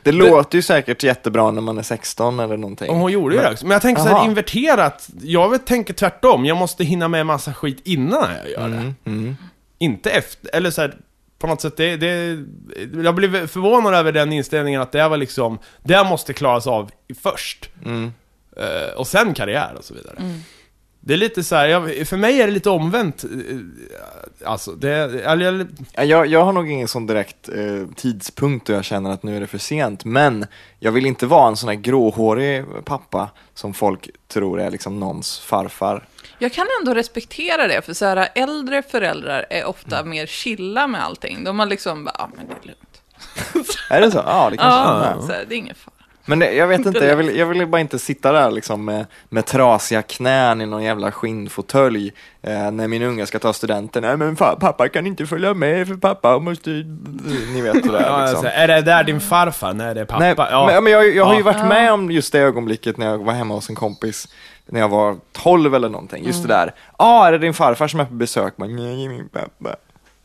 [0.03, 2.91] Det låter ju säkert jättebra när man är 16 eller någonting.
[2.91, 3.67] Och hon gjorde ju det också.
[3.67, 4.19] Men jag tänker så Aha.
[4.19, 5.09] här inverterat.
[5.23, 6.45] Jag tänker tvärtom.
[6.45, 8.77] Jag måste hinna med massa skit innan jag gör det.
[8.77, 9.37] Mm, mm.
[9.79, 10.97] Inte efter, eller så här,
[11.39, 12.45] på något sätt, det, det,
[13.05, 16.91] jag blev förvånad över den inställningen att det var liksom, det måste klaras av
[17.23, 17.71] först.
[17.85, 18.13] Mm.
[18.57, 20.17] Eh, och sen karriär och så vidare.
[21.09, 23.25] Det är lite så här, jag, för mig är det lite omvänt.
[23.25, 23.31] eh,
[24.51, 24.91] Alltså, det,
[25.25, 29.11] eller, jag- Ja, Jag, jag har nog ingen sån direkt eh, tidpunkt då jag känner
[29.11, 30.47] att nu är det för sent, men
[30.79, 35.39] jag vill inte vara en sån här gråhårig pappa som folk tror är liksom någons
[35.39, 36.07] farfar.
[36.39, 41.05] Jag kan ändå respektera det, för så här, äldre föräldrar är ofta mer chilla med
[41.05, 41.45] allting.
[41.45, 43.75] De har liksom bara, ja men det är lugnt.
[43.91, 44.19] Är det så?
[44.27, 45.21] Ja, det kanske Ja, är.
[45.21, 45.95] så här, det är ingen fara.
[46.29, 49.07] Men det, jag vet inte, jag vill, jag vill bara inte sitta där liksom med,
[49.29, 52.13] med trasiga knän i någon jävla skinnfåtölj
[52.43, 54.03] eh, när min unga ska ta studenten.
[54.03, 56.71] Nej men fa, pappa kan inte följa med för pappa måste...
[57.55, 58.37] Ni vet sådär ja, liksom.
[58.37, 59.75] alltså, är det där din farfar?
[59.75, 60.21] Nej, det är pappa.
[60.21, 60.67] Nej, ja.
[60.67, 61.45] men, men jag, jag har ju Ja.
[61.45, 64.29] varit med om just det ögonblicket när jag var hemma hos en kompis
[64.67, 66.25] när jag var 12 eller någonting.
[66.27, 66.75] Just det där.
[66.99, 68.59] Ja, ah, är det din farfar som är på besök?
[68.59, 69.77] Man, nej, min pappa.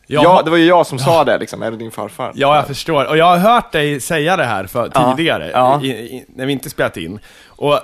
[0.07, 2.31] Jag ja, har- det var ju jag som sa det liksom, är det din farfar?
[2.35, 3.05] Ja, jag förstår.
[3.05, 5.81] Och jag har hört dig säga det här för, Ja, tidigare, ja.
[5.83, 7.19] I, i, när vi inte spelat in.
[7.47, 7.79] Och,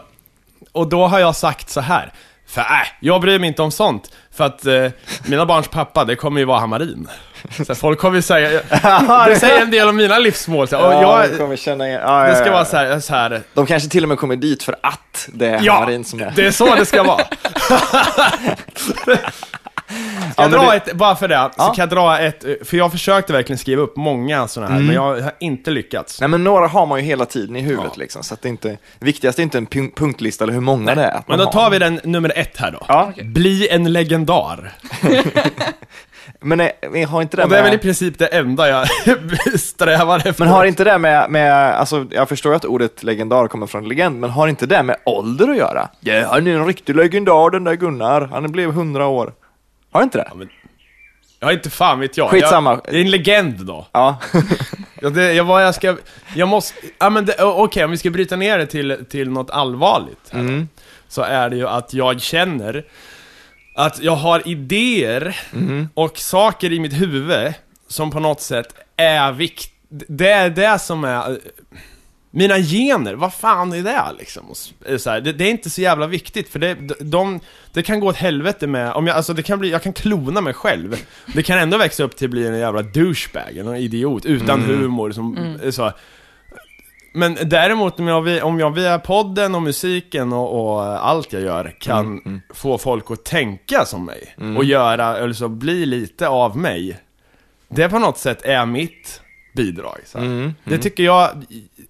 [0.72, 2.14] och då har jag sagt så här.
[2.48, 2.66] För äh,
[3.00, 4.12] jag bryr mig inte om sånt.
[4.32, 4.86] För att eh,
[5.26, 7.08] mina barns pappa, det kommer ju vara Hamarin.
[7.68, 8.62] Så folk kommer ju säga,
[9.28, 10.68] det säger en del om mina livsmål.
[10.68, 12.02] Så, och Ja, jag, kommer känna igen.
[12.06, 12.52] Ja, det ja, ska ja.
[12.52, 15.48] vara så här, så här De kanske till och med kommer dit för att det
[15.48, 16.34] är Ja, Hamarin som är...
[16.36, 17.24] det är så det ska vara.
[20.34, 21.64] Ska jag dra ett, bara för det, så Ja.
[21.64, 21.76] Mm.
[21.76, 25.22] kan jag dra ett, för jag försökte verkligen skriva upp många sådana här, men jag
[25.22, 26.20] har inte lyckats.
[26.22, 28.68] Nej men några har man ju hela tiden i huvudet liksom, så att det inte...
[28.70, 31.12] Det viktigaste är inte en pun- punktlista eller hur många det är.
[31.18, 31.52] att Men då har.
[31.52, 32.86] tar vi den nummer ett här då.
[32.88, 34.72] Ja, Bli en legendar.
[36.42, 37.82] men eh, vi har inte det Och det är väl i med...
[37.82, 38.88] princip det enda jag
[39.60, 40.44] strävar efter.
[40.44, 43.88] Men har inte det med, med, alltså jag förstår ju att ordet legendar kommer från
[43.88, 45.90] legend, men har inte det med ålder att göra?
[46.00, 49.34] Ja, han är en riktig legendar den där Gunnar, han blev hundra år.
[49.92, 50.48] Har inte det?
[51.40, 52.30] Ja, inte fan vet jag.
[52.30, 52.72] Skitsamma.
[52.72, 53.88] Jag, jag är en legend då.
[53.92, 54.18] Ja.
[55.02, 55.98] Ja, det, jag, vad jag ska,
[56.36, 59.50] jag måste, ja men det- okej om vi ska bryta ner det till, till något
[59.50, 60.68] allvarligt här, Mm.
[61.08, 62.86] Så är det ju att jag känner
[63.76, 65.90] att jag har idéer Mm.
[65.94, 67.54] och saker i mitt huvud
[67.88, 71.40] som på något sätt är vikt, det är det som är
[72.32, 74.44] mina gener, vad fan är det liksom?
[74.98, 77.40] Så här, det, det är inte så jävla viktigt för det, de,
[77.74, 80.42] det kan gå åt helvete med, om jag, alltså det kan bli, jag kan klona
[80.42, 80.96] mig själv.
[81.34, 85.12] Det kan ändå växa upp till att bli en jävla douchebag, en idiot utan humor
[85.12, 85.92] som, är så.
[87.14, 91.42] Men däremot om jag, vi- om jag via podden och musiken och, och allt jag
[91.42, 96.58] gör kan få folk att tänka som mig och göra, eller så bli lite av
[96.58, 97.00] mig
[97.70, 99.22] Det på något sätt är mitt
[99.54, 100.26] bidrag så här.
[100.26, 101.30] Mm, Det tycker jag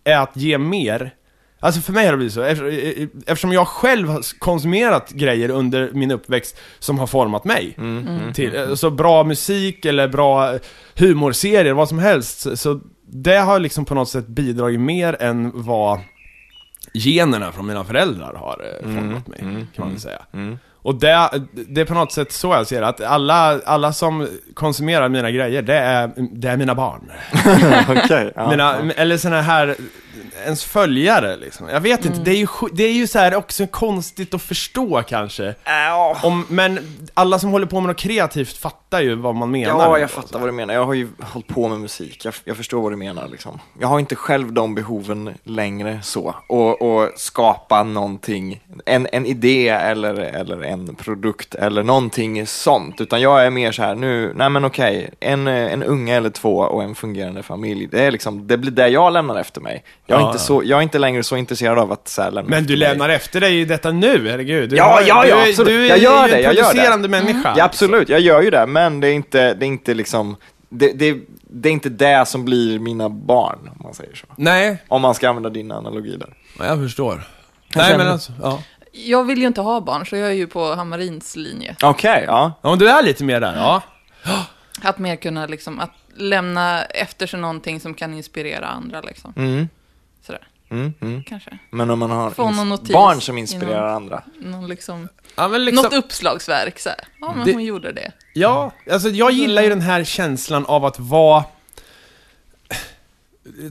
[0.03, 1.13] är att ge mer.
[1.61, 5.89] Alltså för mig har det blivit så, Efter- eftersom jag själv har konsumerat grejer under
[5.93, 10.57] min uppväxt som har format mig Mm, till, Så bra musik eller bra
[10.95, 12.79] humorserier, vad som helst så-
[13.11, 15.99] det har liksom på något sätt bidragit mer än vad
[16.93, 20.21] generna från mina föräldrar har eh, format mig, kan man väl säga
[20.81, 21.29] Och det,
[21.67, 25.61] det är på något sätt så jag ser att alla, alla som konsumerar mina grejer,
[25.61, 27.11] det är, det är mina barn
[28.03, 28.31] Okej.
[28.35, 28.91] ja, mina, ja.
[28.95, 29.75] Eller såna här,
[30.45, 31.69] ens följare liksom.
[31.69, 35.03] Jag vet inte, det är ju, det är ju så här också konstigt att förstå
[35.07, 35.55] kanske.
[36.23, 39.79] Om, men alla som håller på med något kreativt fattar ju vad man menar.
[39.79, 40.73] Ja, jag fattar vad du menar.
[40.73, 42.25] Jag har ju hållit på med musik.
[42.25, 43.59] Jag, jag förstår vad du menar liksom.
[43.79, 46.35] Jag har inte själv de behoven längre så.
[46.47, 53.01] Och, och skapa någonting, en, en idé eller, eller en produkt eller någonting sånt.
[53.01, 56.57] Utan jag är mer så här, nu, nej men okej, en, en unge eller två
[56.57, 57.87] och en fungerande familj.
[57.87, 59.83] Det är liksom, det blir det jag lämnar efter mig.
[60.09, 62.31] Jag är, Ja, inte, så, jag är inte längre så intresserad av att så här,
[62.31, 62.77] lämna Men du mig.
[62.79, 64.69] lämnar efter dig detta nu, herregud.
[64.69, 65.67] Du Ja, har- ja, ja, du, är- absolut.
[65.67, 66.69] Du är Jag gör det, en jag gör det.
[66.69, 67.53] producerande människa.
[67.57, 70.35] Ja, absolut, jag gör ju det, men det är inte, det är inte liksom,
[70.69, 71.17] det, det,
[71.49, 74.25] det är inte det som blir mina barn, om man säger så.
[74.35, 76.33] Nej, Om man ska använda din analogi där.
[76.59, 77.23] ja, jag förstår.
[77.73, 78.63] Jag Nej men alltså, ja.
[78.91, 81.75] Jag vill ju inte ha barn, så jag är ju på Hammarins linje.
[81.83, 82.51] Okej, ja.
[82.61, 83.81] Ja, men du är lite mer där, ja.
[84.81, 89.33] Att mer kunna liksom, att lämna efter sig någonting som kan inspirera andra liksom.
[89.37, 89.69] Mm.
[90.25, 91.23] Sådär, Mm, mm.
[91.23, 91.57] kanske.
[91.69, 94.23] Men om man har Få någon ins- notis barn som inspirerar någon- andra.
[94.39, 96.99] Någon liksom, ja liksom, Något uppslagsverk så här.
[97.21, 98.11] Ja, men Det- hon gjorde det.
[98.33, 101.43] Ja, alltså jag gillar ju den här känslan av att vara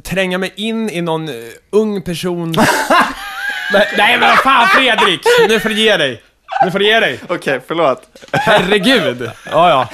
[0.04, 1.34] Tränga mig in i någon eh,
[1.70, 2.52] ung person
[3.72, 5.20] nej, men vad fan Fredrik!
[5.48, 6.22] Nu får du ge dig!
[6.64, 7.20] Nu får du ge dig!
[7.28, 8.26] Okej, förlåt.
[8.32, 9.30] Herregud!
[9.50, 9.88] Ja, ja.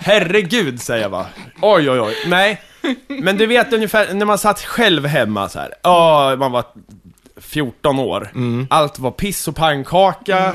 [0.00, 1.26] Herregud, säger jag bara.
[1.62, 2.14] Oj, oj, oj.
[2.26, 2.60] Nej.
[3.06, 5.74] Men du vet ungefär, när man satt själv hemma så här.
[5.82, 6.64] Ja, man var
[7.36, 8.30] 14 år.
[8.70, 10.54] Allt var piss och pannkaka.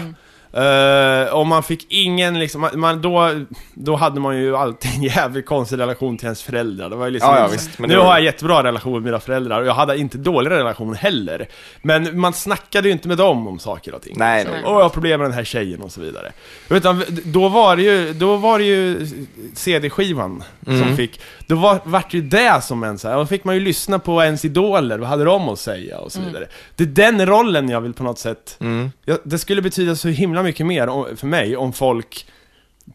[0.53, 3.29] Eh, och man fick ingen liksom, man, då,
[3.73, 6.89] då hade man ju alltid en jävligt konstig relation till ens föräldrar.
[6.89, 9.19] Det var ju liksom, Ja, ja, visst, nu var- har jag jättebra relation med mina
[9.19, 11.47] föräldrar och jag hade inte dålig relation heller.
[11.81, 14.13] Men man snackade ju inte med dem om saker och ting.
[14.17, 14.61] Nej, nej.
[14.65, 16.31] Åh, jag har problem med den här tjejen och så vidare.
[16.69, 19.07] Utan då var det ju, då var det ju
[19.55, 20.97] CD-skivan som Mm.
[20.97, 23.99] fick, då var, vart ju det som en så här, då fick man ju lyssna
[23.99, 26.47] på ens idoler, vad hade de att säga och så vidare.
[26.75, 28.91] Det är den rollen jag vill på något sätt, Mm.
[29.05, 32.25] ja, det skulle betyda så himla mycket mer om, för mig om folk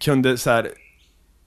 [0.01, 0.69] kunde så här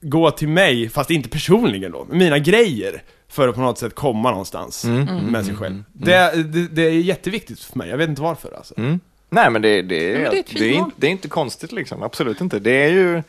[0.00, 3.02] gå till mig, fast inte personligen då, mina grejer.
[3.28, 5.06] För att på något sätt komma någonstans Mm.
[5.26, 5.84] med sig själv.
[5.92, 8.74] Det, det, det är jätteviktigt för mig, jag vet inte varför alltså.
[8.78, 9.00] Mm.
[9.30, 12.02] Nej, men det, det, är, men det är det, är, det är inte konstigt liksom.
[12.02, 12.58] Absolut inte.
[12.58, 13.22] Det är ju,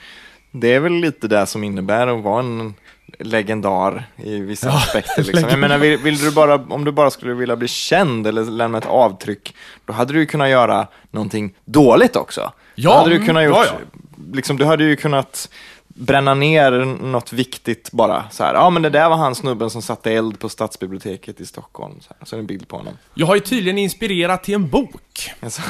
[0.52, 2.74] det är väl lite det som innebär att vara en
[3.20, 5.24] legendar i vissa aspekter.
[5.24, 5.50] Liksom.
[5.50, 8.78] Jag menar, vill, vill du bara, om du bara skulle vilja bli känd eller lämna
[8.78, 12.52] ett avtryck, då hade du ju kunnat göra någonting dåligt också.
[12.76, 14.00] Ja, Då hade du kunnat mm, gjort, ja,
[14.34, 15.50] Liksom, du hade ju kunnat
[15.88, 16.72] bränna ner
[17.04, 18.30] något viktigt bara.
[18.32, 21.46] Så här, ja men det där var han snubben som satte eld på stadsbiblioteket i
[21.46, 21.96] Stockholm.
[22.02, 22.98] Så, här, så är det en bild på honom.
[23.14, 25.32] Jag har ju tydligen inspirerat till en bok.
[25.40, 25.62] Alltså,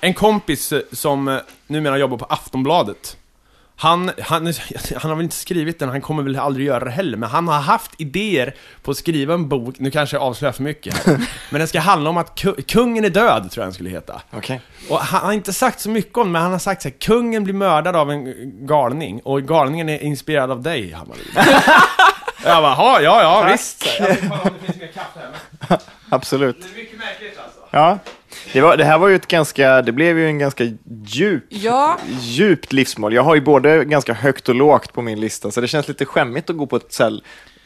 [0.00, 3.16] En kompis eh, som eh, numera jobbar på Aftonbladet
[3.82, 4.52] han, han,
[4.96, 7.48] han har väl inte skrivit den, han kommer väl aldrig göra det heller, men han
[7.48, 11.28] har haft idéer på att skriva en bok, nu kanske jag avslöjar för mycket här,
[11.50, 14.22] men den ska handla om att ku, kungen är död, tror jag den skulle heta.
[14.30, 14.60] Okej.
[14.88, 17.44] Och han har inte sagt så mycket om men han har sagt så här, kungen
[17.44, 18.34] blir mördad av en
[18.66, 21.22] galning, och galningen är inspirerad av dig, Hammarby.
[22.44, 23.52] jag bara, ja, ja, Tack.
[23.52, 23.86] visst.
[23.98, 25.20] Jag vill kolla om det finns mer kaffe
[25.68, 25.78] här.
[26.08, 26.62] Absolut.
[26.62, 27.41] Det är mycket märkligt alltså.
[27.72, 27.98] Ja.
[28.52, 30.64] Det, var, det här var ju ett ganska, det blev ju en ganska
[31.06, 33.14] djup, Ja, djupt livsmål.
[33.14, 36.04] Jag har ju både ganska högt och lågt på min lista, så det känns lite
[36.04, 37.20] skämmigt att gå på ett så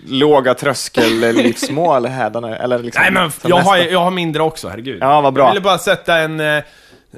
[0.07, 2.65] låga tröskel-livsmål hädanefter.
[2.65, 4.99] Eller liksom, Nej men jag har, jag har mindre också, herregud.
[5.01, 5.45] Ja, vad bra.
[5.45, 6.63] Jag ville bara sätta en, eh,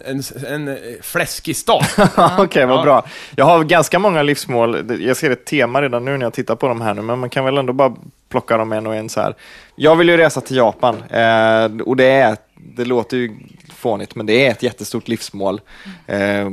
[0.05, 1.89] en, en eh, fläskig start.
[2.39, 2.83] Okej, vad Ja.
[2.83, 3.07] bra.
[3.37, 4.97] Jag har ganska många livsmål.
[5.01, 7.31] Jag ser ett tema redan nu när jag tittar på de här nu, men man
[7.31, 7.95] kan väl ändå bara
[8.29, 9.35] plocka dem en och en så här.
[9.77, 13.37] Jag vill ju resa till Japan eh, och det är, det låter ju
[13.75, 15.61] fånigt, men det är ett jättestort livsmål.
[16.07, 16.51] Eh,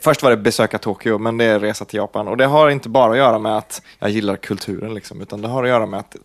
[0.00, 2.88] först var det besöka Tokyo, men det är resa till Japan och det har inte
[2.88, 6.00] bara att göra med att jag gillar kulturen, liksom, utan det har att göra med
[6.00, 6.16] att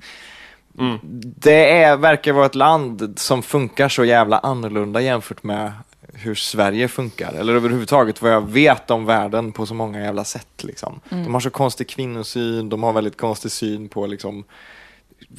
[1.14, 5.72] det är, verkar vara ett land som funkar så jävla annorlunda jämfört med
[6.14, 10.64] hur Sverige funkar, eller överhuvudtaget vad jag vet om världen på så många jävla sätt.
[10.64, 11.00] Liksom.
[11.10, 14.44] De har så konstig kvinnosyn, de har väldigt konstig syn på liksom,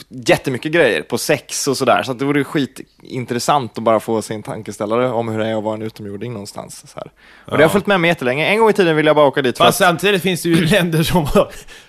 [0.09, 2.03] jättemycket grejer, på sex och sådär.
[2.03, 5.65] Så att det vore skitintressant att bara få sin tankeställare om hur det är att
[5.65, 6.85] vara en utomjording någonstans.
[6.87, 7.11] Så här.
[7.53, 8.47] Och det har följt med mig jättelänge.
[8.47, 10.49] En gång i tiden ville jag bara åka dit för Fast att samtidigt finns det
[10.49, 11.49] ju länder som har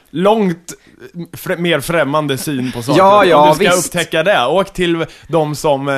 [0.10, 0.74] långt
[1.34, 3.00] frä, mer främmande syn på saker.
[3.00, 3.88] Ja, ja, Om du ska visst.
[3.88, 5.96] upptäcka det, åk till de som, eh,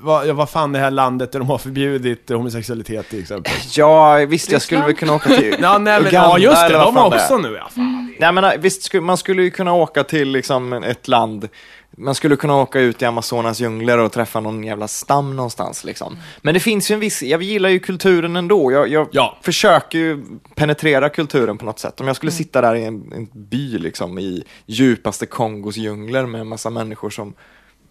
[0.00, 3.52] vad, ja, vad fan det här landet där de har förbjudit homosexualitet till exempel.
[3.76, 6.72] Ja, visst, jag skulle väl kunna åka till Ja, nej, men, Uganda ja just det,
[6.72, 7.20] de har det är.
[7.20, 7.68] också nu ja.
[7.74, 8.01] Fan.
[8.18, 11.48] Nej men visst, skulle- man skulle ju kunna åka till liksom ett land,
[11.96, 16.16] man skulle kunna åka ut i Amazonas djungler och träffa någon jävla stam någonstans liksom.
[16.42, 18.72] Men det finns ju en viss, jag gillar ju kulturen ändå.
[18.72, 19.38] Jag, jag Ja.
[19.42, 22.00] försöker ju penetrera kulturen på något sätt.
[22.00, 26.40] Om jag skulle sitta där i en, en by liksom i djupaste Kongos djungler med
[26.40, 27.34] en massa människor som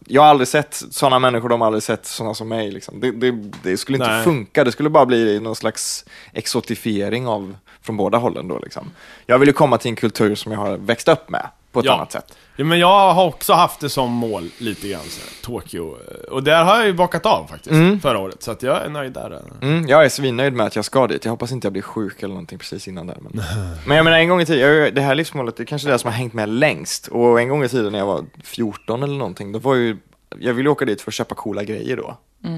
[0.07, 2.71] jag har aldrig sett sådana människor, de har aldrig sett sådana som mig.
[2.71, 2.99] Liksom.
[2.99, 3.31] Det, det,
[3.63, 4.23] det skulle inte Nej.
[4.23, 8.59] funka, det skulle bara bli någon slags exotifiering av, från båda hållen då.
[8.59, 8.91] Liksom.
[9.25, 11.85] Jag vill ju komma till en kultur som jag har växt upp med på ett
[11.85, 11.93] Ja.
[11.93, 12.37] annat sätt.
[12.55, 15.97] Ja, men jag har också haft det som mål lite grann, så här, Tokyo.
[16.31, 18.43] Och där har jag ju bockat av faktiskt, förra året.
[18.43, 19.41] Så att jag är nöjd där.
[19.61, 21.25] Mm, jag är svinnöjd med att jag ska dit.
[21.25, 23.17] Jag hoppas inte jag blir sjuk eller någonting precis innan där.
[23.21, 23.43] Men,
[23.87, 26.07] men jag menar en gång i tiden, det här livsmålet det är kanske det som
[26.07, 27.07] har hängt med längst.
[27.07, 29.97] Och en gång i tiden när jag var 14 eller någonting, då var ju,
[30.39, 32.17] jag ville åka dit för att köpa coola grejer då.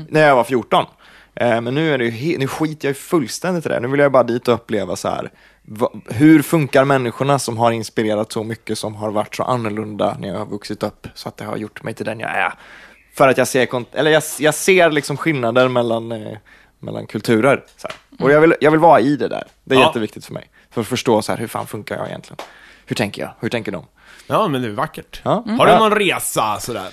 [0.09, 0.85] När jag var 14.
[1.35, 3.79] Eh, men nu, är det ju nu skiter jag ju fullständigt i det.
[3.79, 5.31] Nu vill jag bara dit och uppleva så här.
[6.09, 10.37] Hur funkar människorna som har inspirerat så mycket, som har varit så annorlunda när jag
[10.37, 12.53] har vuxit upp, så att det har gjort mig till den jag är.
[13.13, 13.67] För att jag ser,
[13.97, 16.37] eller jag, jag ser liksom skillnader mellan, eh,
[16.79, 17.63] mellan kulturer.
[17.77, 18.25] Så här.
[18.25, 19.43] Och jag vill, jag vill vara i det där.
[19.63, 19.85] Det är Ja.
[19.85, 20.49] jätteviktigt för mig.
[20.71, 22.37] För att förstå så här, hur fan funkar jag egentligen?
[22.85, 23.31] Hur tänker jag?
[23.39, 23.85] Hur tänker de?
[24.27, 25.21] Ja, men det är vackert.
[25.23, 25.43] Ja.
[25.57, 26.89] Har du någon resa sådär?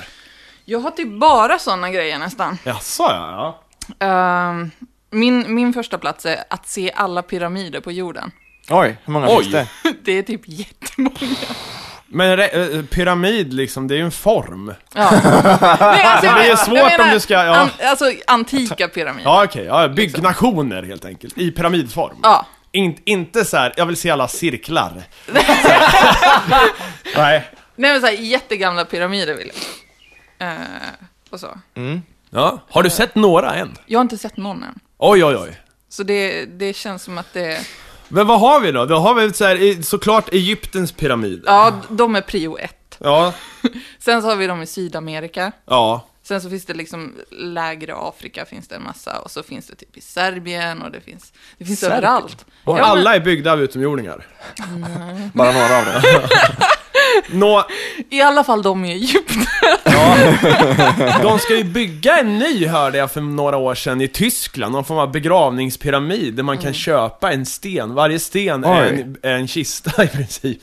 [0.64, 2.58] jag har typ bara sådana grejer nästan.
[2.64, 3.60] Jaså ja, ja.
[3.98, 4.70] Ehm,
[5.10, 8.30] min, min första plats är att se alla pyramider på jorden.
[8.70, 9.42] Oj, hur många Oj.
[9.42, 9.66] finns det?
[10.04, 11.16] Det är typ jättemånga.
[12.12, 14.74] Men re- eh, pyramid liksom, det är ju en form.
[14.94, 15.10] Ja.
[15.80, 17.56] Nej, alltså, Det blir ju svårt menar, om du ska- ja.
[17.56, 19.30] An, alltså antika pyramider.
[19.30, 21.38] Ja okej, ja, byggnationer helt enkelt.
[21.38, 22.16] I pyramidform.
[22.22, 22.46] Ja.
[22.72, 25.02] In, inte så här, jag vill se alla cirklar.
[27.16, 27.44] Nej.
[27.76, 29.50] Nej men såhär jättegamla pyramider vill
[30.38, 30.48] jag.
[30.48, 30.58] Eh,
[31.30, 31.58] och så.
[31.74, 32.02] Mm.
[32.30, 32.58] Ja.
[32.70, 33.76] Har du sett några än?
[33.86, 34.78] Jag har inte sett någon än.
[34.98, 35.60] Oj oj oj.
[35.88, 37.66] Så det, det känns som att det...
[38.08, 38.86] Men vad har vi då?
[38.86, 41.52] Då har vi så här, såklart Egyptens pyramider.
[41.52, 42.96] Ja, de är prio ett.
[42.98, 43.32] Ja.
[43.98, 45.52] Sen så har vi dem i Sydamerika.
[45.66, 46.06] Ja.
[46.30, 49.18] Sen så finns det liksom lägre Afrika finns det en massa.
[49.18, 51.96] Och så finns det typ i Serbien och det finns, det finns Serbien?
[51.98, 52.46] överallt.
[52.64, 54.26] Och Ja, men- alla är byggda av utomjordingar.
[55.32, 56.02] Bara några av dem.
[57.38, 57.66] Nå,
[58.10, 59.44] I alla fall de i Egypten.
[61.22, 64.72] de ska ju bygga en ny, hörde jag för några år sedan, i Tyskland.
[64.72, 67.94] Någon form av begravningspyramid där man kan köpa en sten.
[67.94, 70.62] Varje sten är en, är en kista i princip.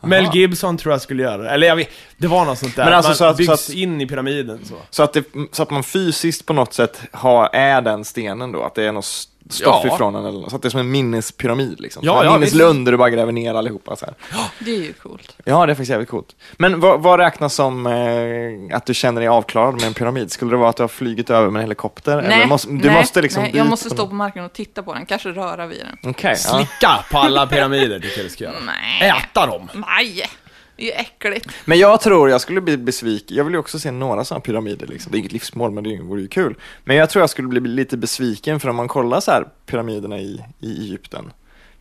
[0.00, 1.50] Mel Gibson tror jag skulle göra det.
[1.50, 2.84] Eller jag vet, det var något sånt där.
[2.84, 4.74] Men alltså man så att- byggs så att- in i pyramiden så.
[4.90, 8.62] Så att, det, så att man fysiskt på något sätt har, är den stenen då?
[8.62, 9.94] Att det är något, stoff Ja.
[9.94, 12.02] ifrån den, eller något, så att det är som en minnespyramid liksom.
[12.06, 14.14] Ja, ja, minneslund där du bara gräver ner allihopa så här.
[14.58, 15.36] Det är ju coolt.
[15.44, 16.36] Ja, det är faktiskt jävligt coolt.
[16.56, 20.32] Men vad, vad räknas som eh, att du känner dig avklarad med en pyramid?
[20.32, 22.18] Skulle det vara att du har flugit över med en helikopter?
[22.18, 24.94] eller måste, du nej, måste liksom nej, jag måste stå på marken och titta på
[24.94, 26.14] den, kanske röra vid den.
[26.22, 26.34] Ja.
[26.34, 28.54] Slicka på alla pyramider tycker jag du ska göra.
[28.66, 29.10] Nej.
[29.10, 29.68] Äta dem.
[29.74, 30.24] Nej,
[30.78, 31.46] det är äckligt.
[31.64, 33.36] Men jag tror jag skulle bli besviken.
[33.36, 34.86] Jag vill ju också se några sådana pyramider.
[34.86, 35.12] Liksom.
[35.12, 36.54] Det är inget livsmål, men det vore ju kul.
[36.84, 40.18] Men jag tror jag skulle bli lite besviken för om man kollar så här pyramiderna
[40.18, 41.32] i, i Egypten.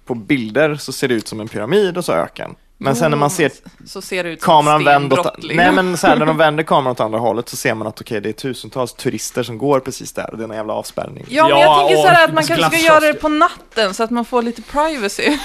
[0.05, 2.55] På bilder så ser det ut som en pyramid och så öken.
[2.79, 3.51] Men sen när man ser
[3.85, 5.57] Så ser det ut kameran vänd åt, liksom.
[5.57, 8.01] nej men så här, när de vänder kameran åt andra hållet så ser man att
[8.01, 11.25] okej, det är tusentals turister som går precis där och det är en jävla avspärrning.
[11.29, 13.93] Ja, men Ja, jag tänker så här att man kanske ska göra det på natten
[13.93, 15.37] så att man får lite privacy.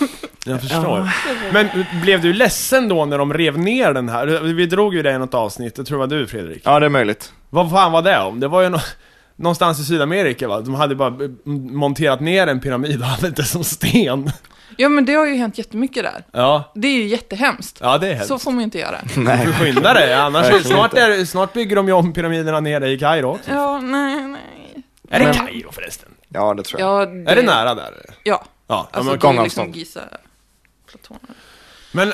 [0.44, 1.10] Jag förstår.
[1.52, 1.68] Men
[2.02, 4.26] blev du ledsen då när de rev ner den här?
[4.26, 6.62] Vi drog ju det i något avsnitt, jag tror det var du Fredrik.
[6.64, 7.32] Ja, det är möjligt.
[7.50, 8.40] Vad fan var det om?
[8.40, 8.80] Det var ju nå-
[9.36, 10.60] någonstans i Sydamerika va?
[10.60, 11.30] De hade bara eh,
[11.72, 14.30] monterat ner en pyramid och hade det som sten.
[14.76, 16.24] Ja, men det har ju hänt jättemycket där.
[16.32, 17.78] Ja, Det är ju jättehemskt.
[17.82, 18.28] ja det är hemskt.
[18.28, 18.98] Så får man ju inte göra.
[19.14, 19.46] Du Nej.
[19.46, 22.98] får skynda dig, annars Verkligen snart, är, snart bygger de ju om pyramiderna nere i
[22.98, 23.50] Kairo också.
[23.50, 24.40] Ja, nej, nej.
[25.10, 26.08] Är det Men- Kairo förresten?
[26.28, 26.88] Ja, det tror jag.
[27.26, 27.94] Ja, Är det nära där?
[28.24, 29.68] Ja, Ja, alltså men, det är gångavstånd.
[29.76, 30.00] liksom Giza
[30.90, 31.34] platoner.
[31.92, 32.12] men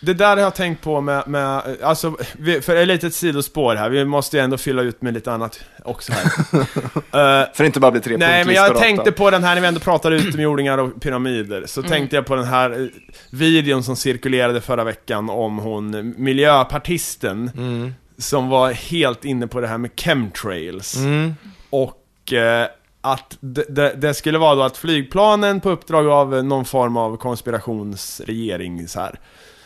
[0.00, 3.90] det där har jag tänkt på med, med alltså, vi, för ett litet sidospår här,
[3.90, 6.22] vi måste ju ändå fylla ut med lite annat också här.
[6.96, 9.62] Eh, För att inte bara bli tre Nej, men jag tänkte på den här, när
[9.62, 12.86] vi ändå pratar utomjordingar och pyramider, så tänkte jag på den här eh,
[13.30, 17.94] videon som cirkulerade förra veckan om hon miljöpartisten, Mm.
[18.18, 20.96] som var helt inne på det här med chemtrails.
[20.96, 21.34] Mm.
[21.70, 22.66] Och eh,
[23.12, 28.88] att det, det, skulle vara då att flygplanen på uppdrag av någon form av konspirationsregering
[28.88, 29.20] så här.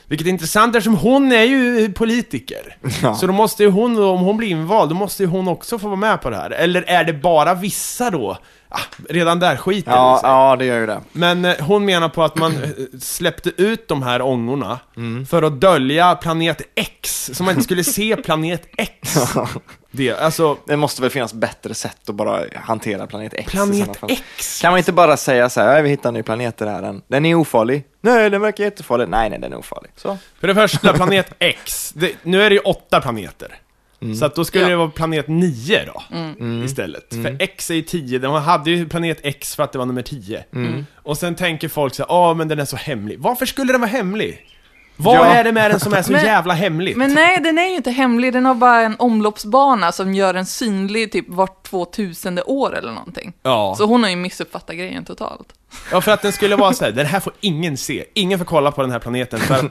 [0.07, 2.77] Vilket är intressant eftersom hon är ju politiker.
[3.03, 3.15] Ja.
[3.15, 5.87] Så då måste ju hon, om hon blir invald, då måste ju hon också få
[5.87, 6.51] vara med på det här.
[6.51, 8.39] Eller är det bara vissa då?
[8.73, 10.31] Ah, redan där skiter det Ja, sig.
[10.31, 11.01] ja, det gör ju det.
[11.13, 12.69] Men eh, hon menar på att man eh,
[13.01, 15.27] släppte ut de här ångorna Mm.
[15.27, 19.15] för att dölja planet X, så man inte skulle se planet X.
[19.93, 23.73] Det, alltså, Det måste väl finnas bättre sätt att bara hantera planet X i sådana
[23.73, 24.11] planet fall.
[24.11, 24.61] X.
[24.61, 26.83] Kan man inte bara säga så här, "Ja, vi hittar en ny planet där är
[26.83, 27.03] den.
[27.09, 27.85] Den är ofarlig.
[28.01, 29.09] Nej, den verkar jättefarlig.
[29.09, 29.91] Nej, nej, den är ofarlig.
[29.97, 30.19] Så.
[30.41, 31.93] För det första, planet X.
[31.97, 33.59] Det, nu är det ju åtta planeter.
[34.19, 34.69] Så att då skulle Ja.
[34.71, 36.65] det vara planet 9 då, Mm.
[36.65, 37.15] istället.
[37.15, 40.03] För X är ju 10, de hade ju planet X för att det var nummer
[40.03, 40.45] 10.
[40.55, 40.87] Mm.
[40.97, 43.19] Och sen tänker folk så här, ja men den är så hemlig.
[43.21, 44.47] Varför skulle den vara hemlig?
[44.97, 45.25] Vad Ja.
[45.25, 46.97] är det med den som är så Men- jävla hemligt?
[46.97, 48.33] Men nej, den är ju inte hemlig.
[48.33, 53.33] Den har bara en omloppsbana som gör den synlig typ vart 2000 år eller någonting.
[53.43, 53.75] ja.
[53.79, 55.49] Så hon har ju missuppfattat grejen totalt.
[55.93, 58.05] Ja, för att den skulle vara så här, den här får ingen se.
[58.15, 59.41] Ingen får kolla på den här planeten.
[59.41, 59.71] För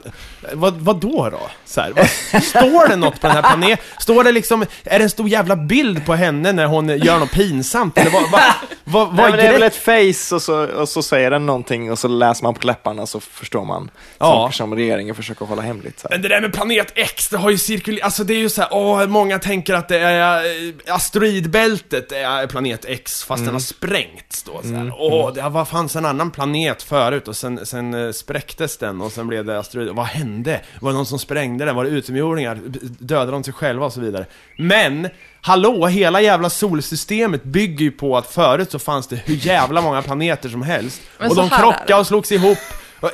[0.52, 1.40] vad, vad då då?
[1.64, 3.84] Så här, vad, står det något på den här planeten?
[3.98, 7.32] Står det liksom, är det en stor jävla bild på henne när hon gör något
[7.32, 7.98] pinsamt?
[7.98, 8.40] Eller vad, vad,
[8.84, 11.46] vad, vad Nej, är det är väl ett face och så, och så säger den
[11.46, 14.26] någonting och så läser man på läpparna så förstår man Ja.
[14.26, 16.04] saker som regeringen försöker hålla hemligt.
[16.10, 18.60] Men det där med planet X, det har ju cirkulerat, alltså det är ju så
[18.60, 23.60] här, åh, många tänker att det är eh, asteroidbältet är planet X fast den har
[23.60, 24.92] sprängts då så här.
[24.98, 29.12] Åh, det var fanns en annan planet förut och sen, sen eh, spräcktes den och
[29.12, 29.88] sen blev det asteroid.
[29.94, 30.60] Vad hände?
[30.80, 31.76] Var det någon som sprängde den?
[31.76, 32.58] Var det utomjordingar?
[32.98, 34.26] Dödade de sig själva och så vidare?
[34.58, 35.08] Men
[35.42, 40.02] Hallå, hela jävla solsystemet bygger ju på att förut så fanns det hur jävla många
[40.02, 41.02] planeter som helst.
[41.18, 42.58] Men och de krockade och slogs ihop.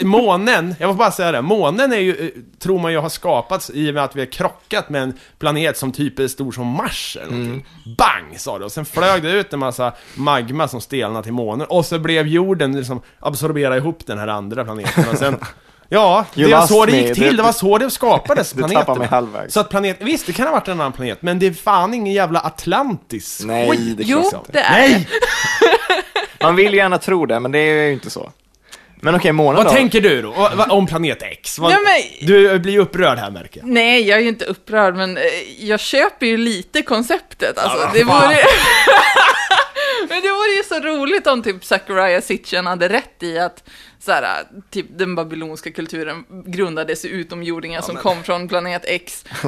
[0.00, 3.70] Månen, jag får bara säga det, månen är ju, eh, tror man ju har skapats
[3.74, 6.66] i och med att vi har krockat med en planet som typ är stor som
[6.66, 7.66] Mars eller någonting.
[7.98, 11.66] Bang sa det, och sen flög det ut en massa magma som stelnade till månen,
[11.66, 15.36] och så blev jorden liksom absorbera ihop den här andra planeten och sen
[15.88, 18.54] Ja, det var så det gick till, det var så det skapades,
[19.10, 19.54] halvvägs.
[19.54, 21.94] Så att planet, visst det kan ha varit en annan planet, men det är fan
[21.94, 23.42] ingen jävla Atlantis.
[23.44, 24.52] Nej, det Jo, finns inte.
[24.52, 25.08] det är Nej!
[26.42, 28.32] Man vill gärna tro det, men det är ju inte så.
[29.00, 29.70] Men okej, månen Vad då?
[29.70, 30.28] tänker du då?
[30.30, 31.58] Och- Om planet X?
[31.58, 33.68] Vad, Ja, men- Du blir ju upprörd här märker jag.
[33.68, 35.22] Nej, jag är ju inte upprörd, men eh,
[35.58, 37.58] jag köper ju lite konceptet.
[37.58, 38.16] Alltså, det vore...
[40.08, 43.64] men det vore ju så roligt om typ Zachariah Sitchin hade rätt i att
[44.04, 49.24] så här, typ den babylonska kulturen grundades i utomjordingar som kom från planet X.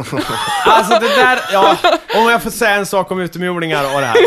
[0.67, 1.77] Alltså det där, ja,
[2.17, 4.17] om jag får säga en sak om utomjordingar och det här.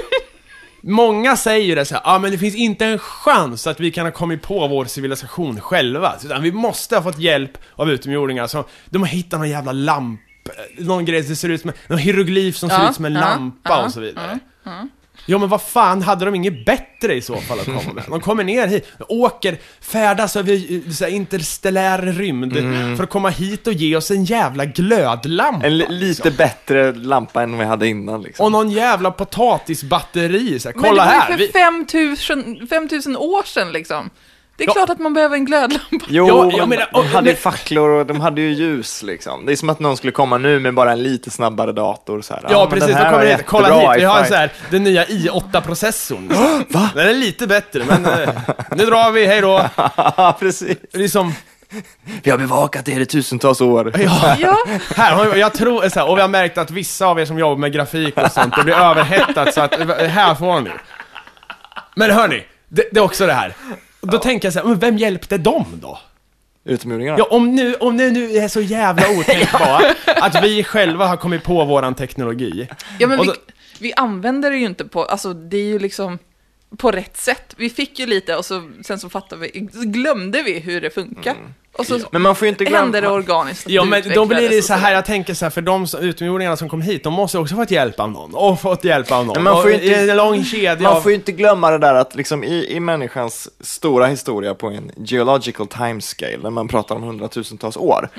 [0.81, 3.91] Många säger ju det så här, ah, men det finns inte en chans att vi
[3.91, 6.15] kan ha kommit på vår civilisation själva.
[6.25, 8.47] Utan vi måste ha fått hjälp av utomjordingar.
[8.47, 10.21] Så de har hittat någon jävla lamp,
[10.77, 13.19] någon grej som ser ut som någon hieroglyf som ser Ja, ut som en ja,
[13.19, 14.39] lampa ja, och så vidare.
[15.25, 18.03] Ja men vad fan, hade de inget bättre i så fall att komma med?
[18.07, 22.53] De kommer ner hit, åker, färdas över eh, så här, interstellär rymd
[22.97, 25.65] för att komma hit och ge oss en jävla glödlampa.
[25.67, 28.45] En li- lite bättre lampa än vi hade innan liksom.
[28.45, 31.31] Och någon jävla potatisbatteri, så här, Men det kolla var här!
[31.31, 34.09] ju vi- för 5000 5000 år sedan liksom.
[34.61, 34.73] Det är Ja.
[34.73, 36.05] klart att man behöver en glödlampa.
[36.09, 39.45] Jo, Ja, jag menar, de och- hade ju facklor och de hade ju ljus liksom.
[39.45, 42.33] Det är som att någon skulle komma nu med bara en lite snabbare dator så
[42.33, 42.45] här.
[42.49, 46.27] Ja, precis, här kommer det kolla hit, vi har så här, den nya i8-processorn.
[46.69, 46.89] Va?
[46.95, 48.29] Den är lite bättre, men eh,
[48.75, 49.69] nu drar vi, hej då.
[50.39, 50.77] Precis.
[50.93, 51.33] Liksom,
[52.23, 53.91] Vi har bevakat er i tusentals år.
[53.99, 54.35] ja.
[54.39, 54.57] Ja,
[54.95, 57.39] Här har jag tror, så här, och vi har märkt att vissa av er som
[57.39, 60.69] jobbar med grafik och sånt, det blir överhettat så att, här får ni.
[61.95, 63.53] Men hörni, det, det är också det här.
[64.01, 65.99] Då tänker jag så här, men vem hjälpte dem då?
[66.65, 67.17] Utomjordingarna.
[67.19, 71.43] Ja, om nu, om det nu är så jävla otänkbart att vi själva har kommit
[71.43, 72.67] på våran teknologi.
[72.99, 73.35] ja men Och vi, då-
[73.79, 76.19] vi använder det ju inte på, alltså det är ju liksom
[76.77, 77.53] på rätt sätt.
[77.57, 80.89] Vi fick ju lite och så, sen så fattade vi, så glömde vi hur det
[80.89, 81.35] funkar.
[81.73, 82.83] Och så Men man får ju inte glömma...
[82.83, 83.69] hände det organiskt.
[83.69, 86.69] Ja men då blir det så här, jag tänker så här, för de utomjordingarna som
[86.69, 89.33] kom hit, de måste också fått hjälp av någon, och fått hjälp av någon.
[89.33, 91.01] Men man får inte- en lång kedja Man av...
[91.01, 94.91] får ju inte glömma det där att liksom i, i människans stora historia på en
[94.97, 98.09] geological timescale, när man pratar om hundratusentals år.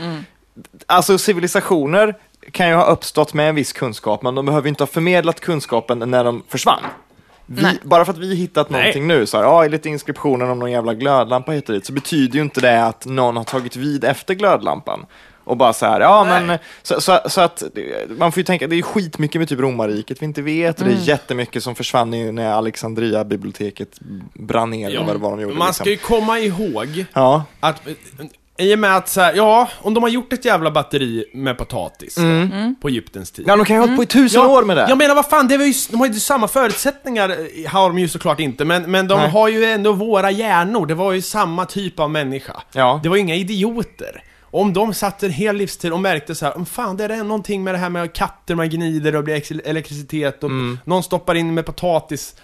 [0.86, 2.14] Alltså civilisationer
[2.50, 5.98] kan ju ha uppstått med en viss kunskap, men de behöver inte ha förmedlat kunskapen
[5.98, 6.82] när de försvann.
[7.46, 8.80] Vi, bara för att vi hittat Nej.
[8.80, 11.92] någonting nu, så här, ja, lite inskriptioner om någon jävla glödlampa hit och dit, så
[11.92, 15.06] betyder ju inte det att någon har tagit vid efter glödlampan.
[15.44, 16.44] Och bara så här, ja Nej.
[16.46, 17.62] men, så, så, så att
[18.08, 20.92] man får ju tänka, det är skitmycket med typ romarriket vi inte vet, och det
[20.92, 23.98] är jättemycket som försvann när Alexandria-biblioteket
[24.34, 25.54] brann ner, eller vad det var de gjorde.
[25.54, 26.14] Man ska liksom.
[26.14, 27.82] ju komma ihåg Ja, att,
[28.58, 31.58] i och med att så här, ja, om de har gjort ett jävla batteri med
[31.58, 32.22] potatis då,
[32.80, 33.44] på Egyptens tid.
[33.48, 34.86] ja de kan ju ha hållit på i tusen Ja, år med det.
[34.88, 37.98] Jag menar vad fan, det var ju, de har ju samma förutsättningar, eh, har de
[37.98, 39.30] ju såklart inte, men, men de Nej.
[39.30, 42.62] har ju ändå våra hjärnor, det var ju samma typ av människa.
[42.72, 43.00] Ja.
[43.02, 44.22] Det var ju inga idioter.
[44.42, 47.24] Och om de satt en hel livstid och märkte så här, "Mm, fan det är
[47.24, 50.78] någonting med det här med katter man gnider och blir ex- elektricitet och Mm.
[50.84, 52.34] någon stoppar in med potatis.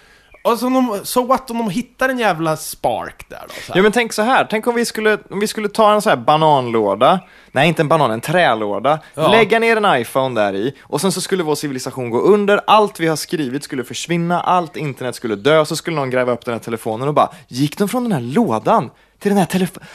[0.41, 3.53] Och så, de, så what om de hittar en jävla spark där då?
[3.53, 3.79] Så här.
[3.79, 6.09] Ja men tänk så här, tänk om vi skulle, om vi skulle ta en så
[6.09, 7.19] här bananlåda,
[7.51, 9.27] nej inte en banan, en trälåda, Ja.
[9.31, 12.99] lägga ner en iPhone där i och sen så skulle vår civilisation gå under, allt
[12.99, 16.53] vi har skrivit skulle försvinna, allt internet skulle dö, så skulle någon gräva upp den
[16.53, 19.87] här telefonen och bara, gick de från den här lådan till den här telefonen?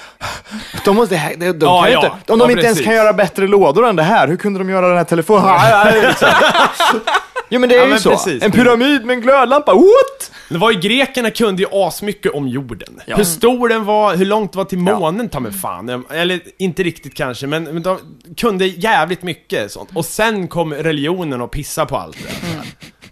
[0.85, 2.05] De, måste, de, de, de Ja, kan ja.
[2.05, 2.85] inte, om de Ja, inte ens precis.
[2.87, 5.45] kan göra bättre lådor än det här, hur kunde de göra den här telefonen?
[7.55, 8.43] Jo men det är Ja, ju men så, precis.
[8.43, 10.31] en pyramid med en glödlampa, what?
[10.49, 13.01] Det var ju grekerna kunde ju asmycket om jorden.
[13.07, 13.17] Ja.
[13.17, 14.99] Hur stor den var, hur långt det var till Ja.
[14.99, 16.05] månen, ta mig fan.
[16.11, 17.99] Eller inte riktigt kanske, men, men de
[18.37, 19.91] kunde jävligt mycket sånt.
[19.95, 22.67] Och sen kom religionen och pissa på allt det Mm.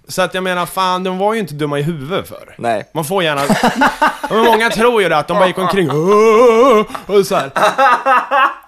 [0.09, 2.55] Så att jag menar, fan, de var ju inte dumma i huvudet för.
[2.59, 2.91] Nej.
[2.95, 3.43] Man får gärna...
[4.23, 5.97] Ja, men många tror ju det, att de bara gick omkring och
[7.27, 7.51] så här.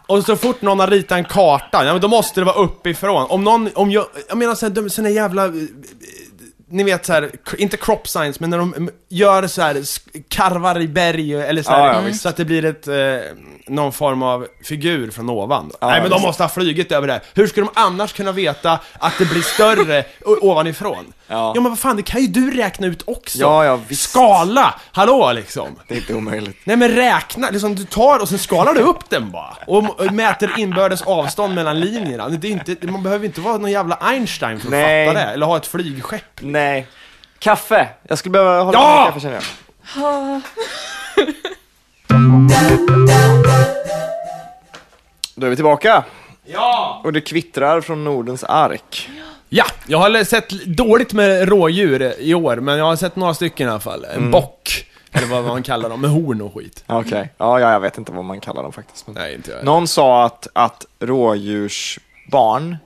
[0.07, 3.27] Och så fort någon har ritat en karta, ja men då måste det vara uppifrån.
[3.31, 5.53] Om någon, om jag, jag menar såhär, såna jävla, eh,
[6.75, 9.83] ni vet såhär, inte crop science, men när de gör så här
[10.29, 12.97] karvar i berg eller så, här, Ja, ja, så att det blir ett, eh,
[13.67, 15.71] någon form av figur från ovan.
[15.81, 17.21] Ja, Nej men de måste ha flugit över det.
[17.35, 21.13] Hur ska de annars kunna veta att det blir större ovanifrån?
[21.27, 21.53] Ja.
[21.55, 23.39] ja men vad fan, det kan ju du räkna ut också.
[23.39, 24.11] Ja, ja, visst.
[24.11, 24.75] Skala!
[24.93, 25.79] Hallå liksom.
[25.89, 26.57] Det är inte omöjligt.
[26.65, 29.57] Nej men räkna, liksom du tar och sen skalar du upp den bara.
[29.67, 32.29] Och och mäter inbördes avstånd mellan linjerna.
[32.29, 35.07] Det är inte, man behöver inte vara någon jävla Einstein för att Nej.
[35.07, 35.33] fatta det.
[35.33, 36.41] Eller ha ett flygskepp.
[36.41, 36.64] Nej.
[37.39, 37.89] Kaffe.
[38.03, 38.97] Jag skulle behöva hålla Ja!
[39.05, 39.45] med kaffe känner jag.
[45.35, 46.05] Då är vi tillbaka.
[46.45, 47.01] Ja!
[47.05, 49.11] Och det kvittrar från Nordens ark.
[49.49, 53.69] Ja, jag har sett dåligt med rådjur i år, men jag har sett några stycken
[53.69, 54.05] i alla fall.
[54.05, 56.85] En bock, eller vad man kallar dem, med horn och skit.
[56.87, 57.31] Okej.
[57.39, 59.07] Ja, ja, jag vet inte vad man kallar dem faktiskt.
[59.07, 59.15] Men...
[59.15, 59.65] Nej, inte jag.
[59.65, 62.77] Någon sa att, att rådjursbarn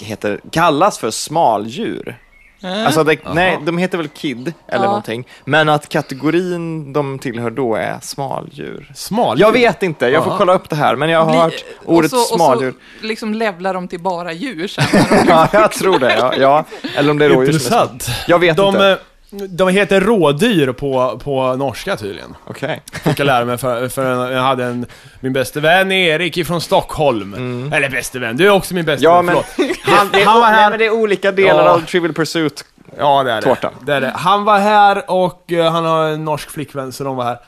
[0.00, 2.18] heter, kallas för smaldjur.
[2.62, 4.88] Alltså, det, nej, de heter väl kid eller Ja.
[4.88, 5.26] någonting.
[5.44, 8.92] Men att kategorin de tillhör då är smaldjur.
[8.94, 9.40] Smal.
[9.40, 10.38] Jag vet inte, jag får Aha.
[10.38, 12.68] kolla upp det här, men jag har bli- hört ordet och så, smaldjur.
[12.68, 14.84] Och så liksom levlar de till bara djur sen.
[15.28, 16.16] Ja, jag tror det.
[16.18, 16.64] Ja, ja.
[16.96, 17.82] Eller om det är rådjur som är små.
[17.92, 18.24] Intressant.
[18.28, 18.98] Jag vet de, inte.
[19.30, 22.36] De heter rådyr på, på norska tydligen.
[22.44, 22.82] Okej.
[23.04, 24.86] Fick jag lära mig för, för jag hade en,
[25.20, 27.34] min bäste vän Erik ifrån Stockholm.
[27.72, 29.76] Eller bäste vän, du är också min bäste Ja, vän, men, förlåt.
[29.82, 31.70] han, det, är, han var nej, här- men det är olika delar Ja.
[31.70, 32.64] av Trivial Pursuit.
[32.98, 33.42] Ja, det är det.
[33.42, 33.70] Tårta.
[33.80, 34.12] det, är det.
[34.16, 37.38] Han var här och eh, han har en norsk flickvän, så de var här.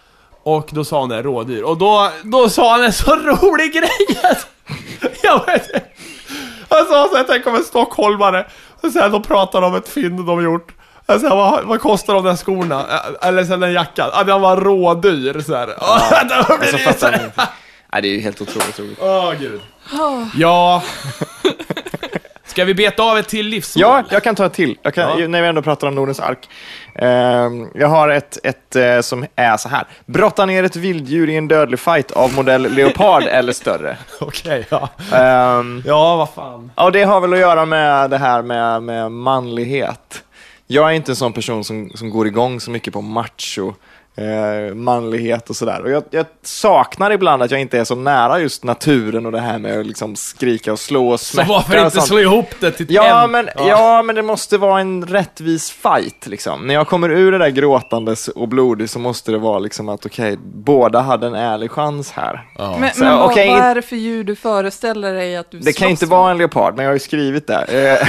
[0.42, 1.62] Och då sa han det, rådyr.
[1.62, 4.18] Och då, då sa han en så rolig grej!
[4.22, 4.46] att-
[5.22, 5.82] jag vet inte.
[6.68, 8.46] Han sa såhär, tänk om en stockholmare,
[8.80, 10.72] och sen de pratar om ett fynd de gjort.
[11.12, 12.84] Alltså, vad, vad kostar de där skorna?
[13.22, 14.10] Eller så här, den jackan?
[14.12, 15.74] Ja, den var rådyr så här.
[15.80, 16.00] Ja.
[16.48, 17.30] Då blir Alltså, det så här.
[17.92, 18.98] Nej, det är ju helt otroligt roligt.
[19.02, 19.60] Åh, gud.
[20.36, 20.82] Ja.
[22.46, 23.80] Ska vi beta av ett till livsmål?
[23.82, 24.78] Ja, jag kan ta ett till.
[24.82, 25.28] Jag kan, Ja.
[25.28, 26.48] När vi ändå pratar om Nordens ark.
[26.94, 29.84] Ehm, jag har ett, ett eh, som är så här.
[30.06, 33.96] Brotta ner ett vilddjur i en dödlig fight av modell leopard eller större.
[34.20, 34.88] Okej, ja.
[35.12, 36.70] Ehm, Ja, vad fan.
[36.76, 40.22] Ja, det har väl att göra med det här med, med manlighet.
[40.72, 43.74] Jag är inte en sån person som, som går igång så mycket på macho,
[44.16, 45.82] eh, manlighet och sådär.
[45.82, 49.40] Och jag, jag saknar ibland att jag inte är så nära just naturen och det
[49.40, 52.06] här med att liksom skrika och slå och Så smärta varför och inte sånt.
[52.08, 53.30] slå ihop det till Ja en?
[53.30, 54.02] men, ja.
[54.02, 56.66] men det måste vara en rättvis fight liksom.
[56.66, 60.06] När jag kommer ur det där gråtandes och blodig så måste det vara liksom att
[60.06, 62.44] okej, båda hade en ärlig chans här.
[62.58, 65.58] Men, Så, men vad, okej, vad är det för djur du föreställer dig att du
[65.58, 67.66] Det kan inte vara en leopard, men jag har ju skrivit det.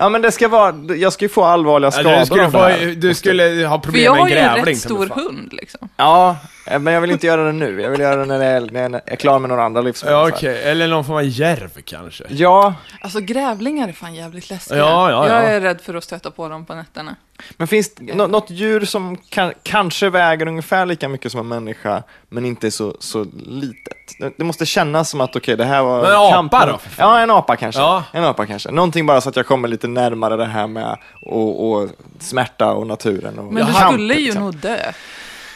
[0.00, 2.52] Ja men det ska vara, jag ska ju få allvarliga skador Ja, du, skulle av
[2.52, 2.94] det få, här.
[2.96, 4.74] du skulle ha För problem jag med har en ju en grävling.
[4.74, 5.18] rätt till och stor med, fan.
[5.24, 5.88] hund liksom.
[5.96, 6.36] Ja,
[6.78, 7.80] men jag vill inte göra det nu.
[7.82, 10.12] Jag vill göra det när jag är, när jag är klar med några andra livsmål.
[10.12, 10.62] Ja, okej.
[10.64, 12.24] Eller någon form av järv kanske.
[12.28, 14.78] Ja, Alltså grävlingar är fan jävligt läskiga.
[14.78, 15.42] Ja, ja, ja.
[15.42, 17.16] Jag är rädd för att stöta på dem på nätterna.
[17.56, 21.48] men finns det nå- något djur som kan, kanske väger ungefär lika mycket som en
[21.48, 23.96] människa, men inte är så, så litet?
[24.36, 26.02] Det, måste kännas som att okej, det här var...
[26.02, 27.08] Men en apa kampen- då, för fan.
[27.10, 27.80] Ja, en apa kanske.
[27.80, 28.04] Ja.
[28.12, 28.70] En apa kanske.
[28.70, 32.86] Någonting bara så att jag kommer lite närmare det här med och, och smärta och
[32.86, 33.38] naturen.
[33.38, 34.42] Och Men du kamp, skulle ju liksom.
[34.42, 34.76] nog dö.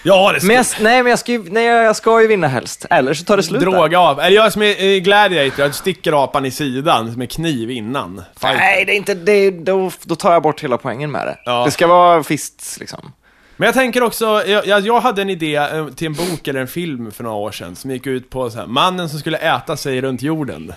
[0.06, 0.88] Ja, det Men skulle...
[0.88, 2.86] jag, nej, men jag ska, ju, nej, jag ska ju vinna helst.
[2.90, 3.60] Eller så tar det slut.
[3.60, 4.20] Droga av.
[4.20, 8.22] Eller jag som är i Gladiator, jag sticker apan i sidan med kniv innan.
[8.40, 8.56] Fight.
[8.56, 9.50] Nej, det är inte det.
[9.50, 11.38] Då, då tar jag bort hela poängen med det.
[11.44, 11.64] Ja.
[11.64, 13.12] Det ska vara fists liksom.
[13.56, 16.60] Men jag tänker också, jag, jag, jag hade en idé eh, till en bok eller
[16.60, 19.38] en film för några år sedan som gick ut på så här, mannen som skulle
[19.38, 20.72] äta sig runt jorden.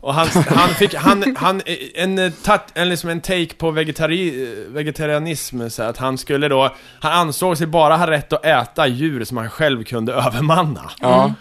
[0.00, 1.62] Och han, han fick, han, han,
[1.94, 6.48] en, eh, tat, en, liksom en take på vegetari, eh, vegetarianism, så att han skulle
[6.48, 10.90] då, han ansåg sig bara ha rätt att äta djur som han själv kunde övermanna.
[11.00, 11.34] Ja.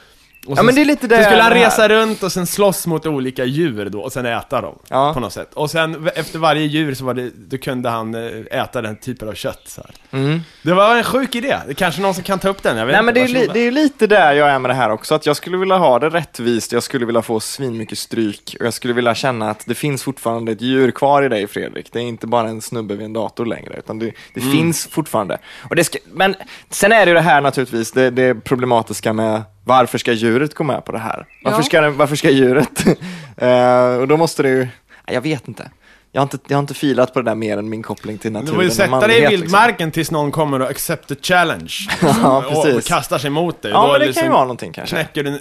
[0.47, 2.47] Och Ja, sen- men det är lite det Så skulle han resa runt och sen
[2.47, 4.79] slåss mot olika djur då, och sen äta dem.
[4.89, 5.13] Ja.
[5.13, 5.53] På något sätt.
[5.53, 9.29] Och sen efter varje djur så var det, då kunde han eh, äta den typen
[9.29, 10.19] av kött så här.
[10.19, 10.41] Mm.
[10.61, 11.57] Det var en sjuk idé.
[11.65, 13.05] Det är kanske någon som kan ta upp den, jag vet Nej inte.
[13.21, 15.25] men det är, li, det är lite där jag är med det här också, att
[15.25, 18.93] jag skulle vilja ha det rättvist, jag skulle vilja få svinmycket stryk och jag skulle
[18.93, 21.89] vilja känna att det finns fortfarande ett djur kvar i dig Fredrik.
[21.91, 24.51] Det är inte bara en snubbe vid en dator längre, utan det, det Mm.
[24.53, 25.37] finns fortfarande.
[25.69, 26.35] Och det ska, men
[26.69, 30.63] sen är det ju det här naturligtvis, det, det problematiska med varför ska djuret gå
[30.63, 31.26] med på det här?
[31.43, 31.63] Varför, Ja.
[31.63, 32.86] ska, den- varför ska djuret?
[33.39, 34.68] Eh, och då måste det ju,
[35.05, 35.72] jag vet inte.
[36.11, 38.34] Jag har inte, jag har inte filat på det där mer än min koppling till
[38.34, 39.41] Du naturen får ju sätta dig i manlighet, liksom.
[39.41, 41.74] vildmarken tills någon kommer och accept the challenge.
[42.01, 42.88] Ja, och, och precis.
[42.88, 43.72] kastar sig mot dig.
[43.72, 44.95] Ja, Då men det liksom kan ju vara någonting kanske.
[44.95, 45.39] Knäcker du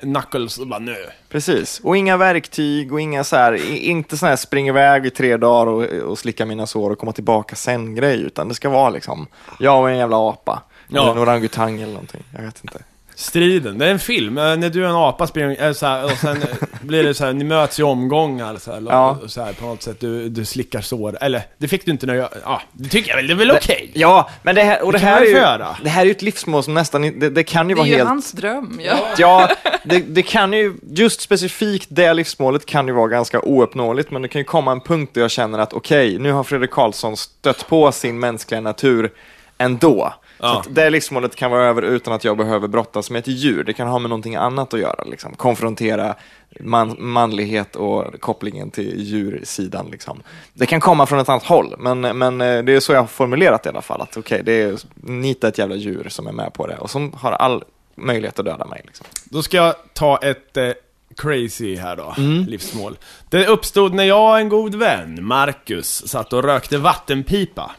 [0.00, 0.94] knuckles och bara nö.
[1.28, 5.36] Precis, och inga verktyg och inga så här, inte så här spring iväg i tre
[5.36, 8.90] dagar och, och slicka mina sår och komma tillbaka sen grej, utan det ska vara
[8.90, 9.26] liksom,
[9.58, 10.62] jag och en jävla apa.
[10.88, 11.02] Ja.
[11.02, 12.78] Eller en orangutang eller någonting, jag vet inte.
[13.18, 14.38] Striden, det är en film.
[14.38, 16.48] Eh, När du och en apa springer, äh, så här, och sen eh,
[16.82, 19.18] blir det så här, ni möts i omgångar så här, Ja.
[19.22, 21.18] och så här, på något sätt, du, du slickar sår.
[21.20, 23.50] Eller, det fick du inte när jag, ja, det tycker jag väl, det är väl
[23.50, 23.90] okej?
[23.94, 25.76] Ja, men det här, och det, Det kan här är ju göra.
[25.82, 27.88] det här är ju ett livsmål som nästan, det, det kan ju Det är vara
[27.88, 28.08] ju helt...
[28.08, 28.80] hans dröm.
[28.84, 28.96] Ja.
[29.18, 29.48] Ja,
[29.84, 34.28] det, det kan ju, just specifikt det livsmålet kan ju vara ganska ouppnåeligt, men det
[34.28, 37.68] kan ju komma en punkt där jag känner att okej, nu har Fredrik Karlsson stött
[37.68, 39.12] på sin mänskliga natur
[39.58, 40.14] ändå.
[40.38, 40.60] Så Ja.
[40.60, 43.64] att det livsmålet kan vara över utan att jag behöver brottas med ett djur.
[43.64, 45.34] Det kan ha med någonting annat att göra, liksom.
[45.34, 46.14] konfrontera
[46.60, 49.86] man, manlighet och kopplingen till djursidan.
[49.90, 50.22] Liksom.
[50.54, 53.06] Det kan komma från ett annat håll, men, men eh, det är så jag har
[53.06, 54.00] formulerat det i alla fall.
[54.00, 57.12] Att okej, det är nita ett jävla djur som är med på det och som
[57.12, 57.64] har all
[57.94, 58.82] möjlighet att döda mig.
[58.86, 59.06] Liksom.
[59.24, 60.68] Då ska jag ta ett eh,
[61.16, 62.44] crazy här då, Mm.
[62.44, 62.98] livsmål.
[63.28, 67.70] Det uppstod när jag och en god vän, Marcus, satt och rökte vattenpipa.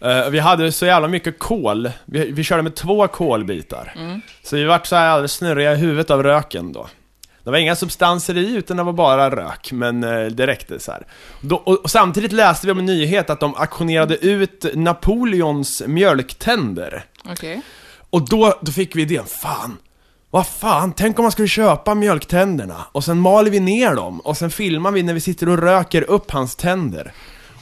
[0.00, 3.94] Eh, vi hade så jävla mycket kol, vi, vi körde med två kolbitar.
[4.42, 6.88] Så vi vart så här alldeles snurriga i huvudet av röken då.
[7.44, 10.92] Det var inga substanser i, utan det var bara rök, men eh, det räckte så
[10.92, 11.06] här.
[11.40, 17.04] Då, och, och samtidigt läste vi om en nyhet att de auktionerade ut Napoleons mjölktänder.
[17.24, 17.62] Okej.
[18.10, 19.78] Och då, då fick vi idén, fan,
[20.30, 24.36] vad fan, tänk om man skulle köpa mjölktänderna och sen maler vi ner dem och
[24.36, 27.12] sen filmar vi när vi sitter och röker upp hans tänder.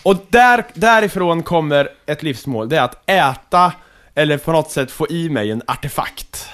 [0.08, 3.72] Och där, därifrån kommer ett livsmål, det är att äta
[4.14, 6.48] eller på något sätt få i mig en artefakt.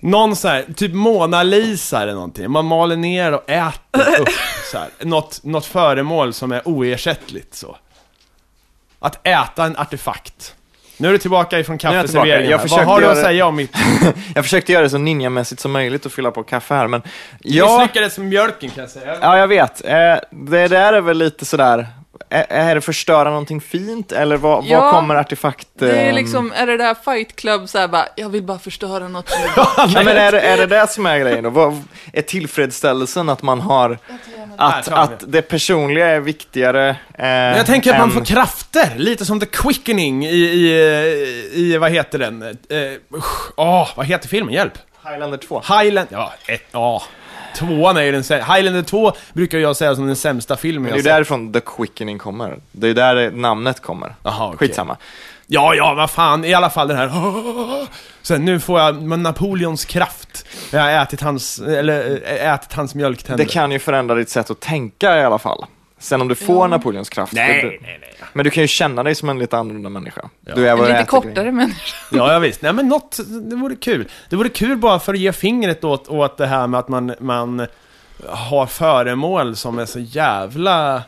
[0.00, 4.28] Någon så här, typ Mona Lisa eller någonting, man maler ner och äter upp
[4.72, 7.76] så här, något, något föremål som är oersättligt så.
[8.98, 10.54] Att äta en artefakt.
[10.96, 12.50] Nu är du tillbaka ifrån kaffeserveringen.
[12.50, 12.68] Jag.
[12.68, 13.76] Vad har du att säga om mitt...
[14.34, 17.02] Jag försökte göra det så ninjamässigt som möjligt och fylla på kaffe här, men
[17.40, 19.18] Jag ja, misslyckades med mjölken kan jag säga.
[19.20, 19.84] ja jag vet.
[19.84, 21.86] Eh, det där är väl lite sådär,
[22.28, 25.68] är, är det förstöra någonting fint eller vad, Ja, vad kommer artefakt...
[25.78, 28.58] Det är ehm, liksom, är det där fight club så här bara, jag vill bara
[28.58, 29.30] förstöra något.
[29.56, 31.50] Ja, men är, det, är det det som är grejen då?
[31.50, 33.98] Vad, är tillfredsställelsen att man har,
[34.56, 36.88] att, att det personliga är viktigare?
[36.88, 40.72] Eh, Men jag tänker att man än- får krafter, lite som The Quickening i, i,
[41.54, 42.42] i vad heter den?
[42.42, 44.54] Eh, usch, Åh, vad heter filmen?
[44.54, 44.78] Hjälp!
[45.08, 45.62] Highlander 2.
[45.68, 46.08] Highland...
[46.10, 47.02] Ja, ett, ja.
[47.56, 48.54] Tvåan är ju den sämsta.
[48.54, 51.52] Highlander 2 brukar jag säga som den sämsta filmen Men jag det är ju därifrån
[51.52, 52.58] The Quickening kommer.
[52.72, 54.14] Det är där namnet kommer.
[54.22, 54.68] Jaha, okej.
[54.68, 54.96] Skitsamma.
[55.46, 57.10] Ja, ja, vad fan, i alla fall den här...
[58.22, 60.46] Sen nu får jag Napoleons kraft.
[60.72, 63.44] Jag har ätit hans, eller ätit hans mjölktänder.
[63.44, 65.64] Det kan ju förändra ditt sätt att tänka i alla fall.
[65.98, 66.66] Sen om du får Ja.
[66.66, 67.32] Napoleons kraft.
[67.32, 68.12] Nej, nej, nej.
[68.32, 70.28] Men du kan ju känna dig som en lite annorlunda människa.
[70.46, 70.54] Ja.
[70.54, 71.52] Du är En vad lite kortare grejer.
[71.52, 71.96] människa.
[72.12, 72.62] Ja, ja visst.
[72.62, 73.16] Nej men något,
[73.50, 74.08] det vore kul.
[74.28, 77.14] Det vore kul bara för att ge fingret åt, åt det här med att man,
[77.20, 77.66] man
[78.28, 81.02] har föremål som är så jävla...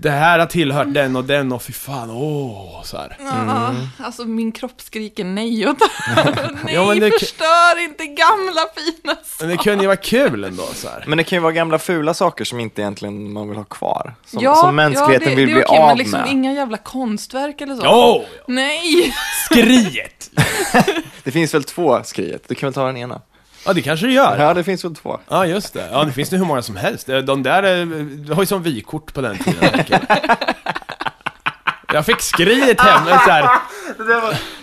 [0.00, 3.16] Det här har tillhört den och den och fy fan, åh, så här.
[3.20, 5.76] Ja, alltså min kropp skriker nej åt.
[6.64, 10.62] Nej, Ja, men det- förstör inte gamla fina Men det kunde ju vara kul ändå
[10.74, 11.04] så här.
[11.06, 14.14] Men det kan ju vara gamla fula saker som inte egentligen man vill ha kvar.
[14.26, 16.30] Som, ja, som mänskligheten ja, det, vill det bli okej, av men liksom med.
[16.30, 17.82] inga jävla konstverk eller så.
[17.84, 18.24] Jo!
[18.46, 19.14] Nej!
[19.50, 20.30] Skriet!
[21.24, 22.48] Det finns väl två skriet?
[22.48, 23.20] Du kan väl ta den ena?
[23.64, 24.38] Ja, det kanske det gör.
[24.38, 25.20] Ja, det finns väl två.
[25.28, 25.88] Ja, just det.
[25.92, 27.06] Ja, det finns det hur många som helst.
[27.06, 29.84] De där eh, det har ju som vykort på den tiden.
[29.88, 30.00] jag.
[31.94, 33.48] Jag fick skriet hem, så här.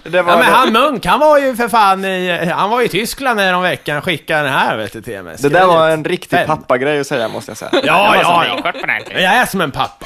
[0.04, 2.82] Det var Ja men det, han Munk, han var ju för fan i, han var
[2.82, 5.36] i Tyskland när om veckan skickade den här vet du till mig.
[5.39, 6.47] det där var en riktig Fem.
[6.47, 7.72] pappagrej att säga, måste jag säga.
[7.74, 9.20] Ja, Det var ja, ja.
[9.20, 10.06] Jag är som en pappa.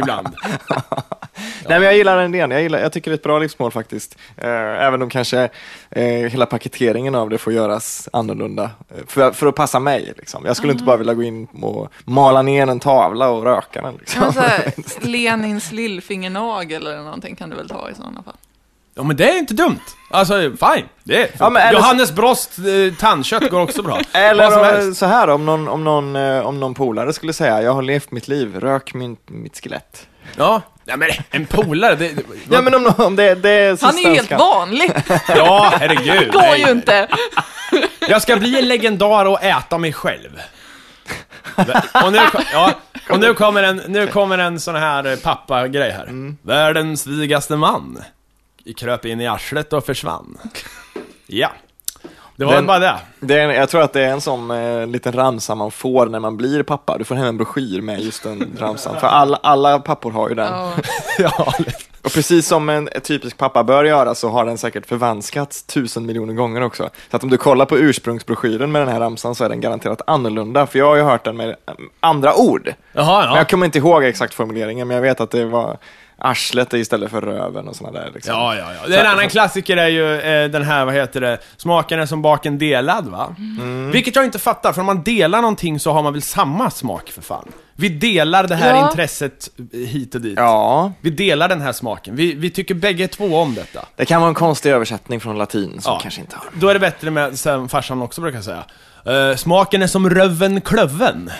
[0.00, 0.28] Ibland.
[1.68, 2.50] Nej, men jag gillar den idén.
[2.50, 4.18] Jag, gillar, jag tycker det är ett bra livsmål faktiskt.
[4.36, 4.48] Eh,
[4.86, 5.48] även om kanske
[5.90, 8.62] eh, hela paketeringen av det får göras annorlunda.
[8.90, 10.12] Eh, för, för att passa mig.
[10.16, 10.44] Liksom.
[10.46, 13.94] Jag skulle inte bara vilja gå in och mala ner en tavla och röka den.
[13.96, 14.20] Liksom.
[14.22, 14.72] Men så här,
[15.06, 18.34] Lenins lillfingernagel eller någonting kan du väl ta i sådana fall.
[18.94, 19.80] Ja men det är inte dumt.
[20.10, 20.86] Alltså, fine.
[21.04, 24.00] Det är, Ja, men eller- Johannes Brost eh, tandkött går också bra.
[24.14, 27.72] Eller eh, så här, om någon, om, någon, eh, om någon polare skulle säga, jag
[27.72, 30.06] har levt mitt liv, rök min, mitt skelett.
[30.36, 30.62] Ja.
[30.90, 32.08] Ja, men en polare, det...
[32.08, 34.92] det Ja, men om, någon- om det, det är Han är ju helt vanlig.
[35.28, 36.20] ja herregud.
[36.20, 36.60] Det går nej.
[36.60, 37.08] ju inte.
[38.08, 40.40] Jag ska bli en legendar och äta mig själv.
[42.04, 42.18] Och nu,
[42.52, 42.74] ja,
[43.10, 46.02] och nu kommer en, nu kommer en sån här pappa-grej här.
[46.04, 46.36] Mm.
[46.42, 47.98] Världens vigaste man.
[48.76, 50.38] Kröp in i arslet och försvann.
[51.26, 51.52] Ja.
[52.40, 52.96] Det var Den- bara det.
[53.20, 56.20] Det är, jag tror att det är en sån eh, liten ramsa man får när
[56.20, 56.98] man blir pappa.
[56.98, 59.00] Du får hem en broschyr med just den ramsan.
[59.00, 60.52] För alla, alla pappor har ju den.
[60.52, 60.72] Ja.
[61.18, 61.52] Ja,
[62.04, 66.34] Och precis som en typisk pappa bör göra så har den säkert förvanskats tusen miljoner
[66.34, 66.90] gånger också.
[67.10, 70.02] Så att om du kollar på ursprungsbroschyren med den här ramsan så är den garanterat
[70.06, 70.66] annorlunda.
[70.66, 71.56] För jag har ju hört den med
[72.00, 72.72] andra ord.
[72.92, 73.36] Jaha, Men ja.
[73.36, 75.76] jag kommer inte ihåg exakt formuleringen, men jag vet att det var
[76.20, 78.10] arslet istället för röven och sådana där.
[78.14, 78.34] Liksom.
[78.34, 78.96] Ja, ja, ja.
[78.96, 82.58] En annan klassiker är ju eh, den här, vad heter det, smaken är som baken
[82.58, 83.34] delad va?
[83.38, 83.90] Mm.
[83.90, 87.08] Vilket jag inte fattar, för om man delar någonting så har man väl samma smak
[87.10, 87.48] för fan?
[87.76, 88.88] Vi delar det här Ja.
[88.88, 90.34] intresset eh, hit och dit.
[90.36, 92.16] ja, Vi delar den här smaken.
[92.16, 93.84] Vi, vi tycker bägge två om detta.
[93.96, 95.98] det kan vara en konstig översättning från latin som Ja.
[96.02, 96.44] kanske inte har.
[96.54, 98.64] Då är det bättre med, som farsan också brukar säga,
[99.06, 101.30] eh, smaken är som röven klöven.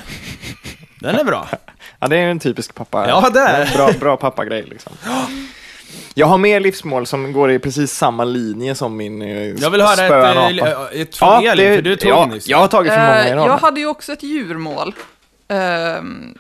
[1.01, 1.49] Den är bra.
[2.01, 3.09] Ja, det är en typisk pappa.
[3.09, 3.77] Ja, det är.
[3.77, 4.93] bra, bra pappagrej liksom.
[6.15, 9.81] Jag har mer livsmål som går i precis samma linje som min eh, Jag vill
[9.81, 10.91] höra ett, apa.
[10.93, 12.49] eh, ett från Elin, för du tog ja, nyss.
[12.49, 13.49] Jag har tagit för många Eh, i rad.
[13.49, 14.95] jag hade ju också ett djurmål.
[15.49, 16.35] Ehm,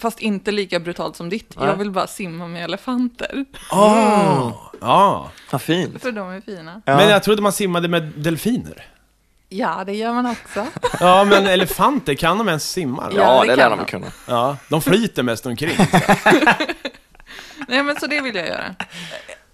[0.00, 1.54] fast inte lika brutalt som ditt.
[1.58, 1.68] Nej.
[1.68, 3.44] Jag vill bara simma med elefanter.
[3.72, 5.30] Oh, ja.
[5.50, 6.02] Vad fint.
[6.02, 6.82] För de är fina.
[6.84, 6.96] Ja.
[6.96, 8.86] Men jag trodde man simmade med delfiner.
[9.56, 10.66] Ja, det gör man också.
[11.00, 13.10] Ja, men elefanter, kan de ens simma?
[13.14, 13.86] ja, Ja, det, det lär kan de man.
[13.86, 14.06] kunna.
[14.28, 15.76] Ja, de flyter mest omkring.
[17.68, 18.74] Nej, men så det vill jag göra.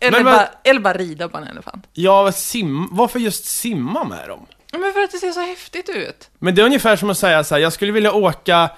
[0.01, 1.87] Eller, Men bara, eller bara rida på en elefant.
[1.93, 2.89] Ja, sim...
[2.91, 4.47] varför just simma med dem?
[4.73, 6.31] Men för att det ser så häftigt ut.
[6.39, 8.71] Men det är ungefär som att säga så här, jag skulle vilja åka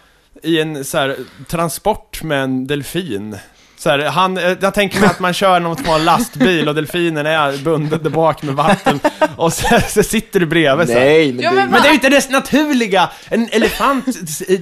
[0.42, 1.16] i en så här,
[1.48, 3.38] transport med en delfin.
[3.82, 7.26] Så här, han, eh, jag tänker mig att man kör någon smal lastbil och delfinen
[7.26, 9.00] är bunden där bak med vatten
[9.36, 10.94] och så, så sitter du bredvid så.
[10.94, 13.10] Nej, men, Ja, det, men Men det är ju inte det naturliga!
[13.28, 14.06] En elefant,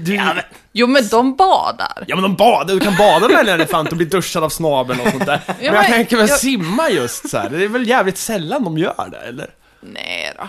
[0.05, 2.05] du, ja, men, Jo, men de badar.
[2.07, 5.01] ja men de badar, du kan bada med en elefant och bli duschad av snabeln
[5.01, 5.41] och sånt där.
[5.47, 7.51] Men jag tänker väl jag- simma just så här.
[7.51, 9.51] det är väl jävligt sällan de gör det, eller?
[9.81, 10.49] Nej då.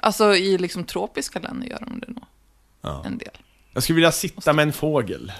[0.00, 2.24] Alltså i liksom tropiska länder gör de det nog.
[2.82, 3.02] Ja.
[3.06, 3.28] En del.
[3.74, 5.32] Jag skulle vilja sitta med en fågel.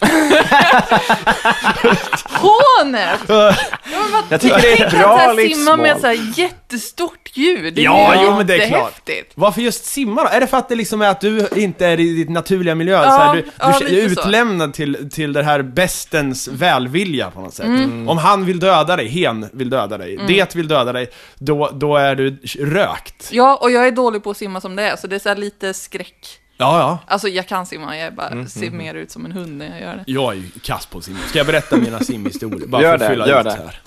[2.29, 3.21] Hånet!
[3.29, 3.55] Ja,
[3.85, 6.01] men vad- Jag tycker det är ett Tänk bra att så här simma med ett
[6.01, 6.27] så livsmål.
[6.37, 7.71] här jättestort djur.
[7.71, 8.71] Det är Ja, ju jo, men det är klart.
[8.71, 9.33] jättehäftigt.
[9.35, 10.29] Varför just simma då?
[10.29, 12.95] Är det för att det liksom är att du inte är i ditt naturliga miljö?
[12.95, 14.21] Ja, så här, du du ja, är lite så.
[14.21, 17.67] utlämnad till, till det här bestens välvilja på något sätt.
[17.67, 18.09] Mm.
[18.09, 21.97] Om han vill döda dig, hen vill döda dig, det vill döda dig, då, då
[21.97, 23.29] är du rökt.
[23.31, 25.29] Ja, och jag är dålig på att simma som det är, så det är så
[25.29, 26.41] här lite skräck.
[26.57, 26.99] Ja, ja.
[27.07, 29.81] Alltså jag kan simma, jag bara, Mm, ser mer ut som en hund när jag
[29.81, 30.05] gör det.
[30.07, 31.19] Jag är ju kass på att simma.
[31.29, 32.67] Ska jag berätta mina simhistorier?
[32.67, 33.51] Bara Gör för att det, fylla gör ut det.
[33.53, 33.81] här.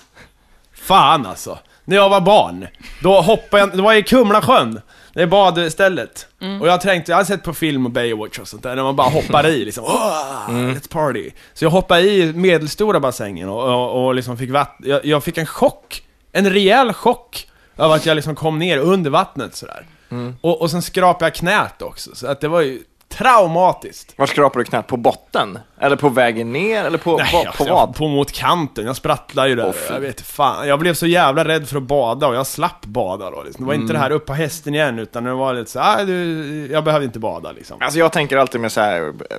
[0.74, 1.58] Fan alltså.
[1.84, 2.66] När jag var barn,
[3.02, 4.80] då hoppade jag, det var i Kumlasjön.
[5.12, 6.26] Det är badstället.
[6.40, 6.62] Mm.
[6.62, 8.96] Och jag tänkte, jag har sett på film och Baywatch och sånt där, när man
[8.96, 10.74] bara hoppar i liksom, Åh, Mm.
[10.74, 11.30] let's party.
[11.54, 15.38] Så jag hoppade i medelstora bassängen och, och, och liksom fick vatten, jag, jag fick
[15.38, 16.02] en chock.
[16.32, 17.48] En rejäl chock.
[17.76, 19.86] Av att jag liksom kom ner under vattnet sådär.
[20.10, 20.36] Mm.
[20.40, 24.14] Och, och sen skrapade jag knät också, så att det var ju traumatiskt.
[24.18, 24.86] Var skrapar du knät?
[24.86, 25.58] På botten?
[25.80, 26.84] Eller på vägen ner?
[26.84, 27.94] Eller på, Nej, på, jag, på jag, vad?
[27.96, 29.72] på mot kanten, jag sprattlade ju där.
[29.72, 29.94] Fy.
[29.94, 33.30] jag vet fan, jag blev så jävla rädd för att bada och jag slapp bada
[33.30, 33.64] då liksom.
[33.64, 33.94] Det var inte Mm.
[33.94, 37.04] det här upp på hästen igen, utan det var lite så ah, du, jag behövde
[37.06, 37.76] inte bada liksom.
[37.80, 39.36] Alltså jag tänker alltid med så här, eh,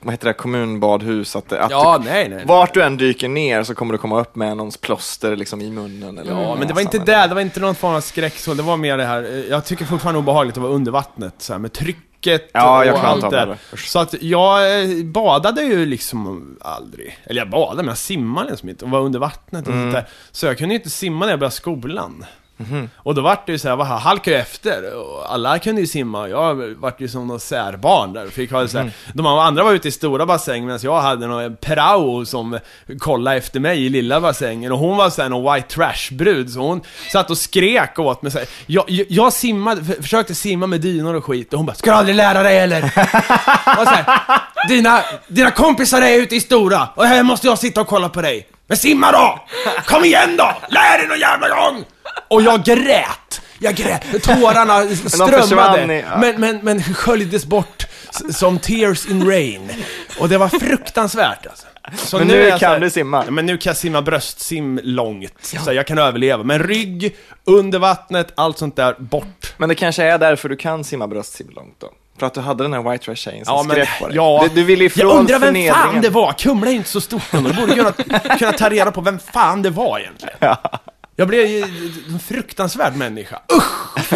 [0.00, 2.44] vad heter det, kommunbadhus, att, att Ja, du, nej, nej.
[2.46, 5.70] vart du än dyker ner så kommer du komma upp med någons plåster liksom i
[5.70, 6.18] munnen.
[6.18, 8.38] Eller Ja, men det var inte eller- det, det var inte någon form av skräck
[8.38, 11.34] så, det var mer det här, eh, jag tycker fortfarande obehagligt att vara under vattnet
[11.38, 11.72] så här, med
[12.22, 13.56] trycket Ja, jag kan allt det.
[13.72, 13.88] Usch.
[13.88, 17.18] Så att jag eh, badade ju liksom aldrig.
[17.24, 19.92] Eller jag badade, men jag simmade liksom inte och var under vattnet och Mm.
[19.92, 20.12] sånt där.
[20.30, 22.24] Så jag kunde ju inte simma när jag började skolan.
[22.60, 22.90] Mhm.
[22.96, 24.94] Och då vart det ju såhär, vad halkade jag efter?
[24.94, 28.26] Och alla kunde ju simma, jag vart ju som någon särbarn där.
[28.28, 28.94] Fick ha så här, Mm.
[29.14, 32.58] De andra var ute i stora bassäng medan jag hade någon prao som
[32.98, 34.72] kollade efter mig i lilla bassängen.
[34.72, 36.80] Och hon var såhär någon white trash-brud, så hon
[37.12, 40.80] satt och skrek åt mig så här, jag, jag, jag simmade, för, försökte simma med
[40.80, 42.84] dynor och skit och hon bara 'Ska du aldrig lära dig eller?'
[43.78, 44.04] och så här,
[44.68, 48.22] dina, dina kompisar är ute i stora och här måste jag sitta och kolla på
[48.22, 48.46] dig.
[48.68, 49.44] Men simma då!
[49.86, 50.52] Kom igen då!
[50.68, 51.84] Lär dig någon jävla gång!
[52.28, 53.40] Och jag grät!
[53.60, 56.18] Jag grät, tårarna strömmade, ja.
[56.18, 57.86] men, men, men sköljdes bort
[58.30, 59.70] som tears in rain.
[60.20, 61.66] Och det var fruktansvärt alltså.
[61.96, 63.22] Så Men nu så kan här- du simma.
[63.24, 66.42] Ja, men nu kan jag simma bröstsim långt, så här, jag kan överleva.
[66.42, 69.54] Men rygg, under vattnet, allt sånt där, bort.
[69.56, 71.90] Men det kanske är därför du kan simma bröstsim långt då?
[72.18, 74.16] För att du hade den här white trash tjejen som Ja, skrek på dig?
[74.16, 74.40] ja.
[74.48, 77.00] Du, du ville ifrån Jag undrar vem fan det var, Kumla är ju inte så
[77.00, 77.50] stort ändå.
[77.50, 77.92] Du borde kunna,
[78.38, 80.36] kunna ta reda på vem fan det var egentligen.
[81.16, 81.62] Jag blev ju
[82.08, 83.38] en fruktansvärd människa.
[83.56, 84.12] Usch!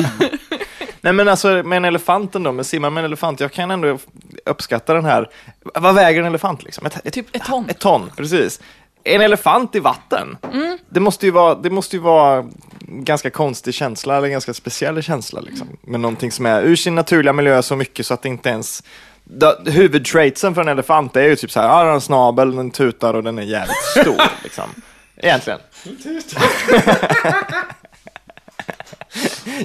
[1.01, 3.99] Nej men alltså med en elefanten då, med simma med en elefant, jag kan ändå
[4.47, 5.29] uppskatta den här,
[5.75, 6.87] vad väger en elefant liksom?
[6.87, 7.67] Ett, typ, Ett ton.
[7.71, 8.61] Ett ton, precis.
[9.05, 10.79] En elefant i vatten, Mm.
[10.89, 12.45] det, måste ju vara, det måste ju vara
[12.81, 15.69] ganska konstig känsla, eller ganska speciell känsla liksom.
[15.83, 18.83] Med någonting som är ur sin naturliga miljö så mycket så att det inte ens
[19.67, 22.71] Huvudtraitsen för en elefant är ju typ så här, ja, den har en snabel, den
[22.71, 24.23] tutar och den är jävligt stor.
[24.43, 24.65] liksom.
[25.17, 25.59] Egentligen.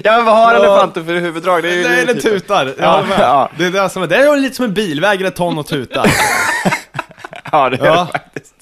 [0.02, 0.58] ja men vad har Ja.
[0.58, 1.62] elefanten för huvuddrag?
[1.62, 2.74] Det är ju Nej, den tutar.
[2.78, 3.50] Ja, ja.
[3.58, 5.66] Det är det som är, det är lite som en bil, väger ett ton och
[5.66, 6.10] tutar.
[7.52, 8.08] Ja, det är Ja.
[8.12, 8.54] det faktiskt.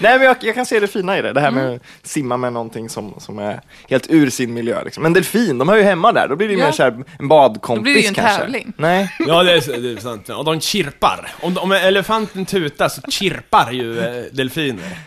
[0.00, 1.32] Nej, men jag, jag kan se det fina i det.
[1.32, 4.84] Det här med att simma med någonting som, som är helt ur sin miljö.
[4.84, 5.02] Liksom.
[5.02, 6.28] Men delfin, de hör ju hemma där.
[6.28, 6.66] Då blir det ju Ja.
[6.66, 8.38] mer så här, en badkompis Då blir det ju en kanske.
[8.38, 8.72] tävling.
[8.76, 9.16] Nej.
[9.18, 10.28] Ja, det är, det är sant.
[10.28, 11.32] Och de chirpar.
[11.42, 14.98] Om, om elefanten tutar så chirpar ju eh, delfiner.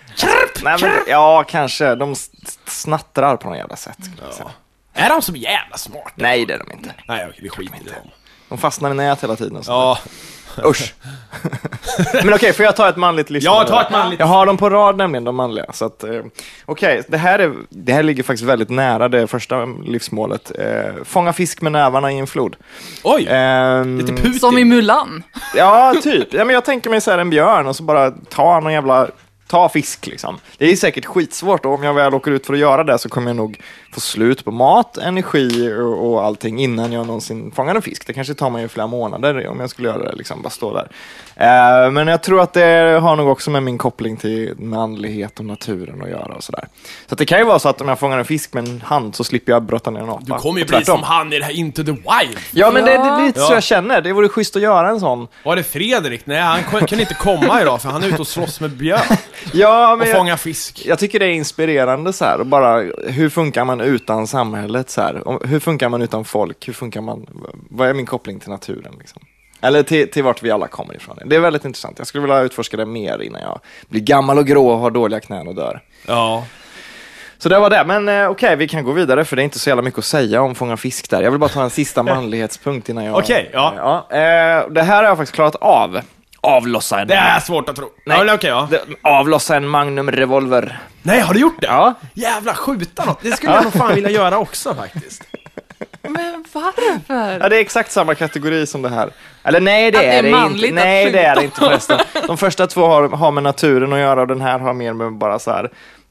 [0.63, 1.95] Nej men, ja, kanske.
[1.95, 2.15] De
[2.67, 3.97] snattrar på något jävla sätt.
[4.37, 4.49] säga.
[4.93, 6.11] Är de så jävla smarta?
[6.15, 6.91] Nej, det är de inte.
[7.07, 8.09] Nej, okej, vi skiter i dem.
[8.49, 9.63] De fastnar i nät hela tiden.
[9.63, 9.71] Så.
[9.71, 9.97] Ja,
[10.65, 10.93] Usch.
[12.23, 13.55] men okej, får jag ta ett manligt livsmål?
[13.59, 14.19] Ja, ta ett manligt.
[14.19, 15.65] Jag har dem på rad nämligen, de manliga.
[15.73, 16.21] Så att, eh,
[16.65, 20.51] okej, det, här är- det här ligger faktiskt väldigt nära det första livsmålet.
[20.59, 22.55] Eh, fånga fisk med nävarna i en flod.
[23.03, 23.27] oj!
[23.29, 24.39] Ehm, Lite Putin.
[24.39, 25.23] Som i Mulan.
[25.55, 26.33] Ja, typ.
[26.33, 29.07] Ja, men jag tänker mig så här en björn och så bara ta någon jävla
[29.47, 30.37] ta fisk liksom.
[30.57, 33.09] Det är säkert skitsvårt och om jag väl åker ut för att göra det så
[33.09, 33.61] kommer jag nog
[33.93, 38.07] få slut på mat, energi och, och allting innan jag någonsin fångar en fisk.
[38.07, 40.87] Det kanske tar mig flera månader om jag skulle göra det, liksom bara stå där.
[41.35, 45.45] Eh, men jag tror att det har nog också med min koppling till manlighet och
[45.45, 46.67] naturen att göra och sådär.
[47.09, 49.15] Så det kan ju vara så att om jag fångar en fisk med en hand
[49.15, 50.21] så slipper jag brotta ner en apa.
[50.25, 52.37] Du kommer ju bli som han i det här Into the Wild.
[52.51, 53.53] Ja, men det, det är lite så Ja.
[53.53, 54.01] jag känner.
[54.01, 55.27] Det vore schysst att göra en sån.
[55.45, 56.25] Var det Fredrik?
[56.25, 58.99] Nej, han kun- kunde inte komma idag för han är ute och slåss med björn
[59.53, 60.85] Ja, och men jag, fisk.
[60.85, 62.77] Jag tycker det är inspirerande så här, och bara
[63.07, 65.39] hur funkar man utan samhället så här?
[65.47, 66.67] Hur funkar man utan folk?
[66.67, 67.27] Hur funkar man,
[67.69, 69.21] vad är min koppling till naturen liksom?
[69.61, 71.17] Eller till, till vart vi alla kommer ifrån.
[71.25, 71.97] Det är väldigt intressant.
[71.97, 73.59] Jag skulle vilja utforska det mer innan jag
[73.89, 75.81] blir gammal och grå och har dåliga knän och dör.
[76.07, 76.45] Ja.
[77.37, 79.59] Så det var det, men eh, okej, vi kan gå vidare för det är inte
[79.59, 81.21] så jävla mycket att säga om fånga fisk där.
[81.21, 83.17] Jag vill bara ta en sista manlighetspunkt innan jag...
[83.17, 83.73] Okej, ja.
[83.77, 86.01] ja eh, det här har jag faktiskt klarat av.
[86.45, 87.07] avlossa en...
[87.07, 87.89] Det är svårt att tro.
[88.05, 88.23] Nej.
[88.27, 88.67] Ja, okej, ja.
[89.01, 90.79] Avlossa en Magnum revolver.
[91.01, 91.67] Nej, har du gjort det?
[91.67, 91.93] Ja.
[92.13, 93.19] Jävla skjuta något.
[93.21, 95.23] Det skulle jag nog fan vilja göra också faktiskt.
[96.01, 97.39] Men varför?
[97.41, 99.09] Ja, det är exakt samma kategori som det här.
[99.43, 100.39] Eller nej, det Att det är är det inte.
[100.41, 101.99] manligt att Nej, det är det inte förresten.
[102.27, 105.13] De första två har, har med naturen att göra och den här har mer med
[105.13, 105.69] bara så här.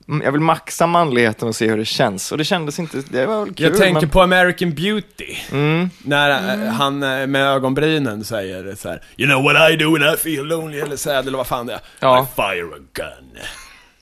[0.09, 2.33] Mm, Jag vill maxa manligheten och se hur det känns.
[2.33, 3.67] Och det kändes inte, det var väl kul.
[3.67, 4.11] Jag tänker men...
[4.11, 5.37] på American Beauty.
[5.53, 5.91] Mm.
[6.03, 10.15] När eh, han eh, med ögonbrynen säger så här: You know what I do when
[10.15, 11.81] I feel lonely, eller så här, eller vad fan det är.
[12.01, 12.23] Ja.
[12.23, 13.43] I fire a gun.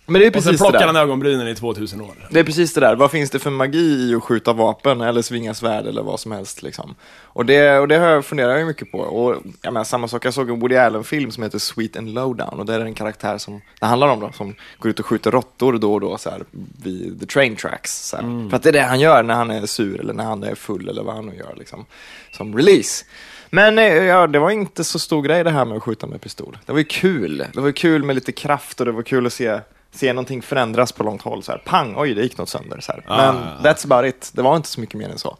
[0.07, 2.28] Men det är Och sen precis plockar han ögonbrynen i 2000 år.
[2.30, 2.96] Det är precis det där.
[2.96, 6.32] Vad finns det för magi i att skjuta vapen eller svinga svärd eller vad som
[6.32, 6.94] helst liksom?
[7.22, 8.98] Och det, och det har jag funderat ju mycket på.
[8.98, 12.59] Och jag menar, samma sak, jag såg en Woody Allen-film som heter Sweet and Lowdown
[12.59, 15.07] och där är det en karaktär som det handlar om då, som går ut och
[15.07, 16.44] skjuter råttor då och då så här,
[16.82, 18.09] vid the train tracks.
[18.09, 18.50] Så här.
[18.50, 20.55] För att det är det han gör när han är sur eller när han är
[20.55, 21.84] full eller vad han nu gör liksom.
[22.30, 23.05] Som release.
[23.50, 26.20] Men eh, ja, det var inte så stor grej det här med att skjuta med
[26.20, 26.59] pistol.
[26.66, 27.46] Det var ju kul.
[27.55, 29.61] Det var ju kul med lite kraft och det var kul att se,
[29.95, 31.43] se någonting förändras på långt håll.
[31.43, 32.80] Så här, pang, oj, det gick något sönder.
[32.80, 33.05] Så här.
[33.09, 34.30] Men that's about it.
[34.34, 35.36] Det var inte så mycket mer än så.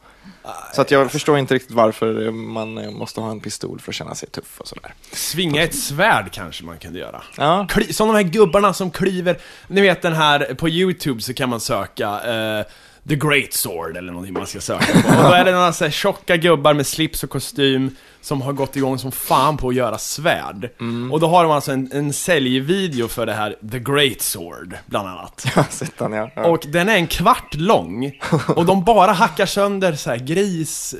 [0.75, 3.95] Så att jag förstår inte riktigt varför man eh, måste ha en pistol för att
[3.97, 4.95] känna sig tuff och sådär.
[5.13, 7.23] Svinga ett svärd kanske man kunde göra.
[7.37, 7.67] Ja.
[7.71, 9.39] Kli- som de här gubbarna som kliver,
[9.69, 12.67] ni vet den här, på YouTube så kan man söka eh,
[13.09, 15.09] The Great Sword eller någonting man ska söka på.
[15.09, 18.53] Och då är det några så här tjocka gubbar med slips och kostym som har
[18.53, 20.71] gått igång som fan på att göra svärd.
[21.13, 25.09] Och då har de alltså en, en säljvideo för det här The Great Sword, bland
[25.09, 25.47] annat.
[25.57, 26.31] Ja, sett den, ja.
[26.37, 26.47] ja.
[26.47, 28.21] Och den är en kvart lång
[28.57, 30.95] och de bara hackar sönder så här gris,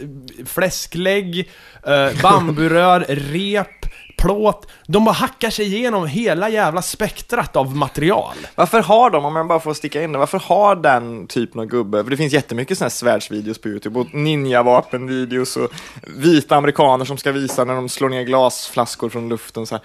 [0.47, 1.51] fläsklägg,
[1.87, 3.82] eh, bamburör, rep,
[4.23, 4.67] plåt.
[4.87, 8.35] De bara hackar sig igenom hela jävla spektrat av material.
[8.55, 11.67] Varför har de, om jag bara får sticka in det, varför har den typen av
[11.67, 15.71] gubbe, för det finns jättemycket sådana här svärdsvideos på YouTube, och ninjavapenvideos och
[16.17, 19.85] vita amerikaner som ska visa när de slår ner glasflaskor från luften så här.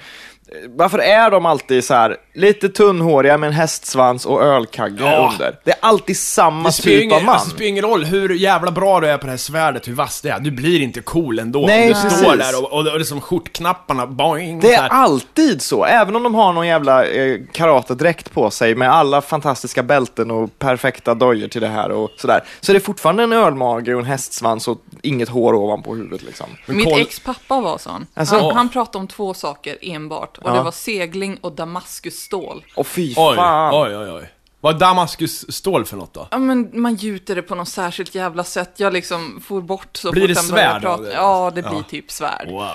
[0.67, 5.29] Varför är de alltid så här lite tunnhåriga med en hästsvans och ölkagge Ja.
[5.33, 5.59] under?
[5.63, 7.33] Det är alltid samma Det typ av ingen, man.
[7.33, 9.93] alltså, det spelar ingen roll hur jävla bra du är på det här svärdet, hur
[9.93, 10.39] vass det är.
[10.39, 11.65] Du blir inte cool ändå.
[11.67, 12.19] Nej, du precis.
[12.19, 14.89] står där och, och, och det är som skjortknapparna, boing, Det så är här.
[14.89, 19.83] alltid så, även om de har någon jävla eh, karatedräkt på sig med alla fantastiska
[19.83, 22.43] bälten och perfekta dojor till det här och sådär.
[22.61, 26.47] Så det är fortfarande en ölmage och en hästsvans och inget hår ovanpå huvudet liksom.
[26.65, 28.07] Mitt ex pappa var sån.
[28.13, 28.35] Alltså?
[28.35, 30.36] han, han pratade om två saker enbart.
[30.37, 30.53] Och Ja.
[30.53, 32.65] det var segling och damaskusstål.
[32.75, 33.73] Och fy Oj, fan.
[33.75, 34.29] oj, oj, oj.
[34.61, 36.27] Vad är Damaskusstål för något då?
[36.31, 38.73] Ja, men man gjuter det på något särskilt jävla sätt.
[38.77, 41.09] Jag liksom for bort så Blir fort det han började svärd av prata.
[41.09, 41.13] det?
[41.13, 41.83] Ja, det blir Ja.
[41.89, 42.47] typ svärd.
[42.51, 42.71] Wow.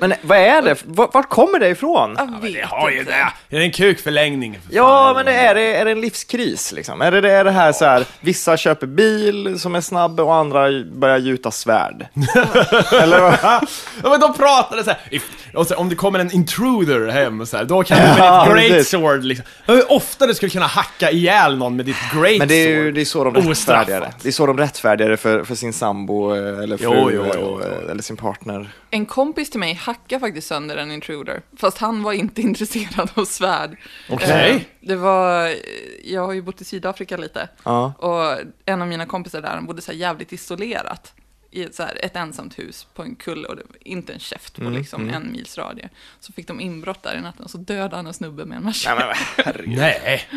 [0.00, 0.76] Men vad är det?
[0.84, 2.14] Vart, kommer det ifrån?
[2.18, 3.10] Jag vet Det har ju inte.
[3.10, 3.32] det.
[3.48, 4.58] Det är en kukförlängning.
[4.68, 5.16] för Ja, fan.
[5.16, 7.02] men det är, det, är det en livskris liksom?
[7.02, 10.34] Är det det, är det här så här, vissa köper bil som är snabb och
[10.34, 12.06] andra börjar gjuta svärd?
[12.92, 13.38] Eller vad?
[13.42, 15.22] Ja men de pratade såhär, if,
[15.54, 18.44] och så, om det kommer en intruder hem så här, då kan du med Ja,
[18.44, 18.88] ditt great precis.
[18.90, 19.46] sword liksom.
[19.66, 22.82] Hur ofta du skulle kunna hacka ihjäl någon med ditt great Men det är ju
[22.84, 22.94] sword?
[22.94, 23.88] det är så de Ostraffat.
[23.88, 24.12] rättfärdigar det.
[24.22, 27.24] Det är så de rättfärdigar det för, för sin sambo eh, eller fru Jo, jo,
[27.34, 27.82] jo, och, jo.
[27.84, 28.68] eh, eller sin partner.
[28.90, 31.42] En kompis till mig hackade faktiskt sönder en intruder.
[31.56, 33.76] Fast han var inte intresserad av svärd.
[34.10, 34.50] Okej.
[34.54, 35.54] Eh, Det var,
[36.04, 37.48] jag har ju bott i Sydafrika lite.
[37.64, 37.92] Ja.
[37.98, 41.14] Och en av mina kompisar där, han bodde så här jävligt isolerat.
[41.50, 44.18] I ett, så här, ett ensamt hus på en kulle och det var inte en
[44.18, 45.88] käft på Mm, liksom en mils radie.
[46.20, 48.64] Så fick de inbrott där i natten och så dödade han en snubbe med en
[48.64, 48.94] machete.
[48.94, 49.78] Nej, men herregud.
[49.78, 50.28] Nej.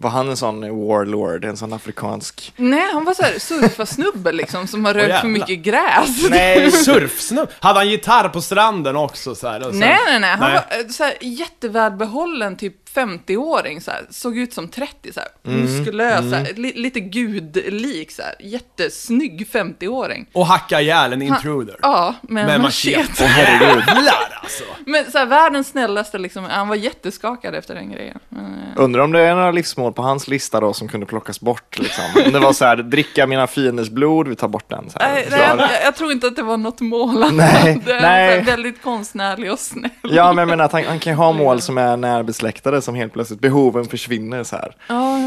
[0.00, 2.52] Var han en sån warlord, en sån afrikansk?
[2.56, 5.30] Nej, han var så här surfarsnubbe liksom som har rökt för jävlar.
[5.30, 6.30] mycket gräs.
[6.30, 7.48] Nej, surfsnubb.
[7.60, 10.30] Hade han gitarr på stranden också så här, och sen- Nej, nej, nej.
[10.36, 10.60] Han Nej.
[10.70, 15.28] var eh, så här, jättevälbehållen, typ 50-åring, så här, såg ut som 30, så här,
[15.46, 15.60] Mm.
[15.60, 20.26] muskulös, så här, li, lite gudlik, så här, jättesnygg 50-åring.
[20.32, 21.76] Och hacka ihjäl en intruder.
[21.82, 23.24] Ja, med, Med machete.
[23.24, 24.64] Jävlar alltså.
[24.86, 28.18] Men så här, världens snällaste, liksom, han var jätteskakad efter den grejen.
[28.28, 31.40] Men, eh, Undrar om det är några livsmål på hans lista då som kunde plockas
[31.40, 32.04] bort liksom.
[32.26, 34.90] Om det var så här, dricka mina fienders blod, vi tar bort den.
[34.90, 35.14] Så här.
[35.14, 37.32] Nej, nej, jag, jag tror inte att det var något mål.
[37.34, 38.00] Nej, hade.
[38.00, 38.28] nej.
[38.36, 39.90] Han var väldigt konstnärlig och snäll.
[40.02, 42.94] Ja, men jag menar att han, han kan ju ha mål som är närbesläktade som
[42.94, 44.76] helt plötsligt, behoven försvinner så här.
[44.88, 45.18] Ja.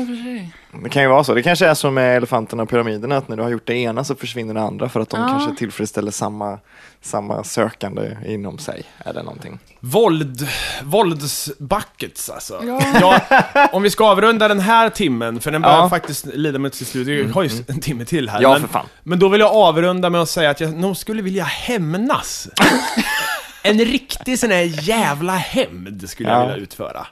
[0.84, 1.34] Det kan ju vara så.
[1.34, 4.04] Det kanske är som med elefanterna och pyramiderna, att när du har gjort det ena
[4.04, 5.28] så försvinner det andra för att de Ja.
[5.28, 6.60] kanske tillfredsställer samma,
[7.02, 8.84] samma sökande inom sig.
[9.06, 9.60] Är det någonting?
[9.80, 10.48] Våld,
[10.84, 12.62] våldsbuckets alltså.
[12.68, 12.82] Ja.
[13.02, 15.90] Ja, om vi ska avrunda den här timmen, för den börjar Ja.
[15.90, 17.08] faktiskt lida mot sitt slut.
[17.08, 18.42] Vi har ju en timme till här.
[18.42, 18.86] Ja, men, för fan.
[19.04, 22.48] men då vill jag avrunda med att säga att jag nog skulle vilja hämnas.
[23.64, 26.46] en riktig sån här jävla hämnd skulle jag Ja.
[26.48, 27.08] vilja utföra.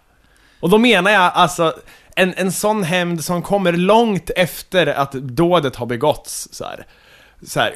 [0.59, 1.73] Och då menar jag alltså
[2.15, 6.49] en, en sån hämnd som kommer långt efter att dådet har begåtts.
[6.51, 6.85] Så här.
[7.47, 7.75] Så här.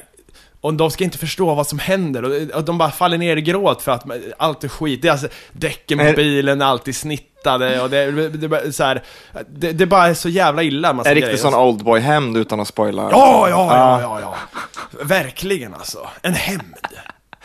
[0.61, 3.81] och de ska inte förstå vad som händer och, de bara faller ner i gråt
[3.81, 4.05] för att
[4.37, 5.01] allt är skit.
[5.01, 9.03] Det är alltså, däcken på bilen är alltid snittade och det, det, det, så här,
[9.49, 10.93] det, det bara är så jävla illa.
[10.93, 13.01] massa En riktig sån oldboy-hämnd utan att spoila.
[13.11, 14.35] Ja, ja, ja, ja, ja.
[15.03, 16.09] Verkligen alltså.
[16.21, 16.75] En hämnd.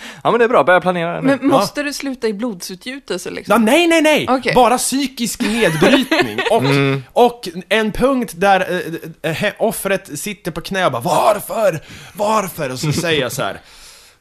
[0.24, 0.64] Ja, men det är bra.
[0.64, 1.26] Börja planera nu.
[1.26, 3.52] Men måste du sluta i blodsutgjutelse liksom?
[3.52, 4.26] Ja, nej, nej, nej!
[4.30, 4.54] Okej.
[4.54, 6.38] Bara psykisk nedbrytning.
[6.50, 7.02] Och, Mm.
[7.12, 8.82] och en punkt där
[9.22, 11.80] eh, eh, offret sitter på knä och bara Varför?
[12.14, 12.72] Varför?
[12.72, 13.60] Och så säger jag så här.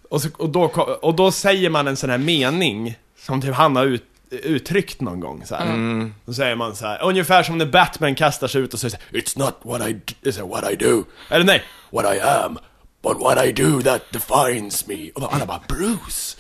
[0.10, 3.54] Och, så, och, då, ko- och då säger man en sån här mening som typ
[3.56, 5.66] han har ut, uttryckt någon gång så här.
[5.66, 6.14] Mm.
[6.26, 8.98] Då säger man så här, ungefär som när Batman kastar sig ut och säger så
[9.12, 11.04] här, It's not what I, d- it's what I do.
[11.30, 12.58] Eller nej, what I am.
[13.04, 15.10] But what I do that defines me.
[15.16, 16.38] Och då alla bara, Bruce.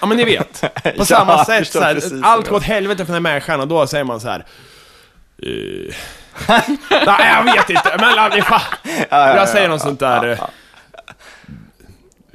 [0.00, 0.60] Ja men ni vet.
[0.82, 3.60] På Ja, samma sätt så här, precis allt går åt helvete för den här människan
[3.60, 4.38] och då säger man så här.
[5.42, 5.94] eh,
[7.06, 8.60] Nej jag vet inte, men är fan.
[9.10, 10.28] ja, Jag säger något sånt där.
[10.30, 10.38] eh,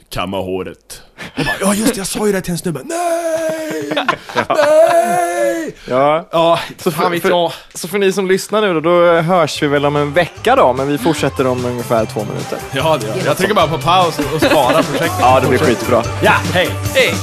[0.09, 1.02] Kamma håret.
[1.37, 2.81] Och bara, ja just det, jag sa ju det till en snubbe.
[2.83, 3.91] Nej!
[4.49, 5.75] Nej!
[5.85, 6.27] Ja.
[6.31, 7.51] Ja, Så för, för, jag.
[7.73, 10.73] så för ni som lyssnar nu då, då hörs vi väl om en vecka då,
[10.73, 12.57] men vi fortsätter om ungefär två minuter.
[12.71, 13.25] Ja, det gör jag.
[13.25, 15.11] Jag trycker bara på paus och sparar projektet.
[15.19, 16.03] Ja, det blir skitbra.
[16.23, 16.69] Ja, hej!
[16.95, 17.13] Hej!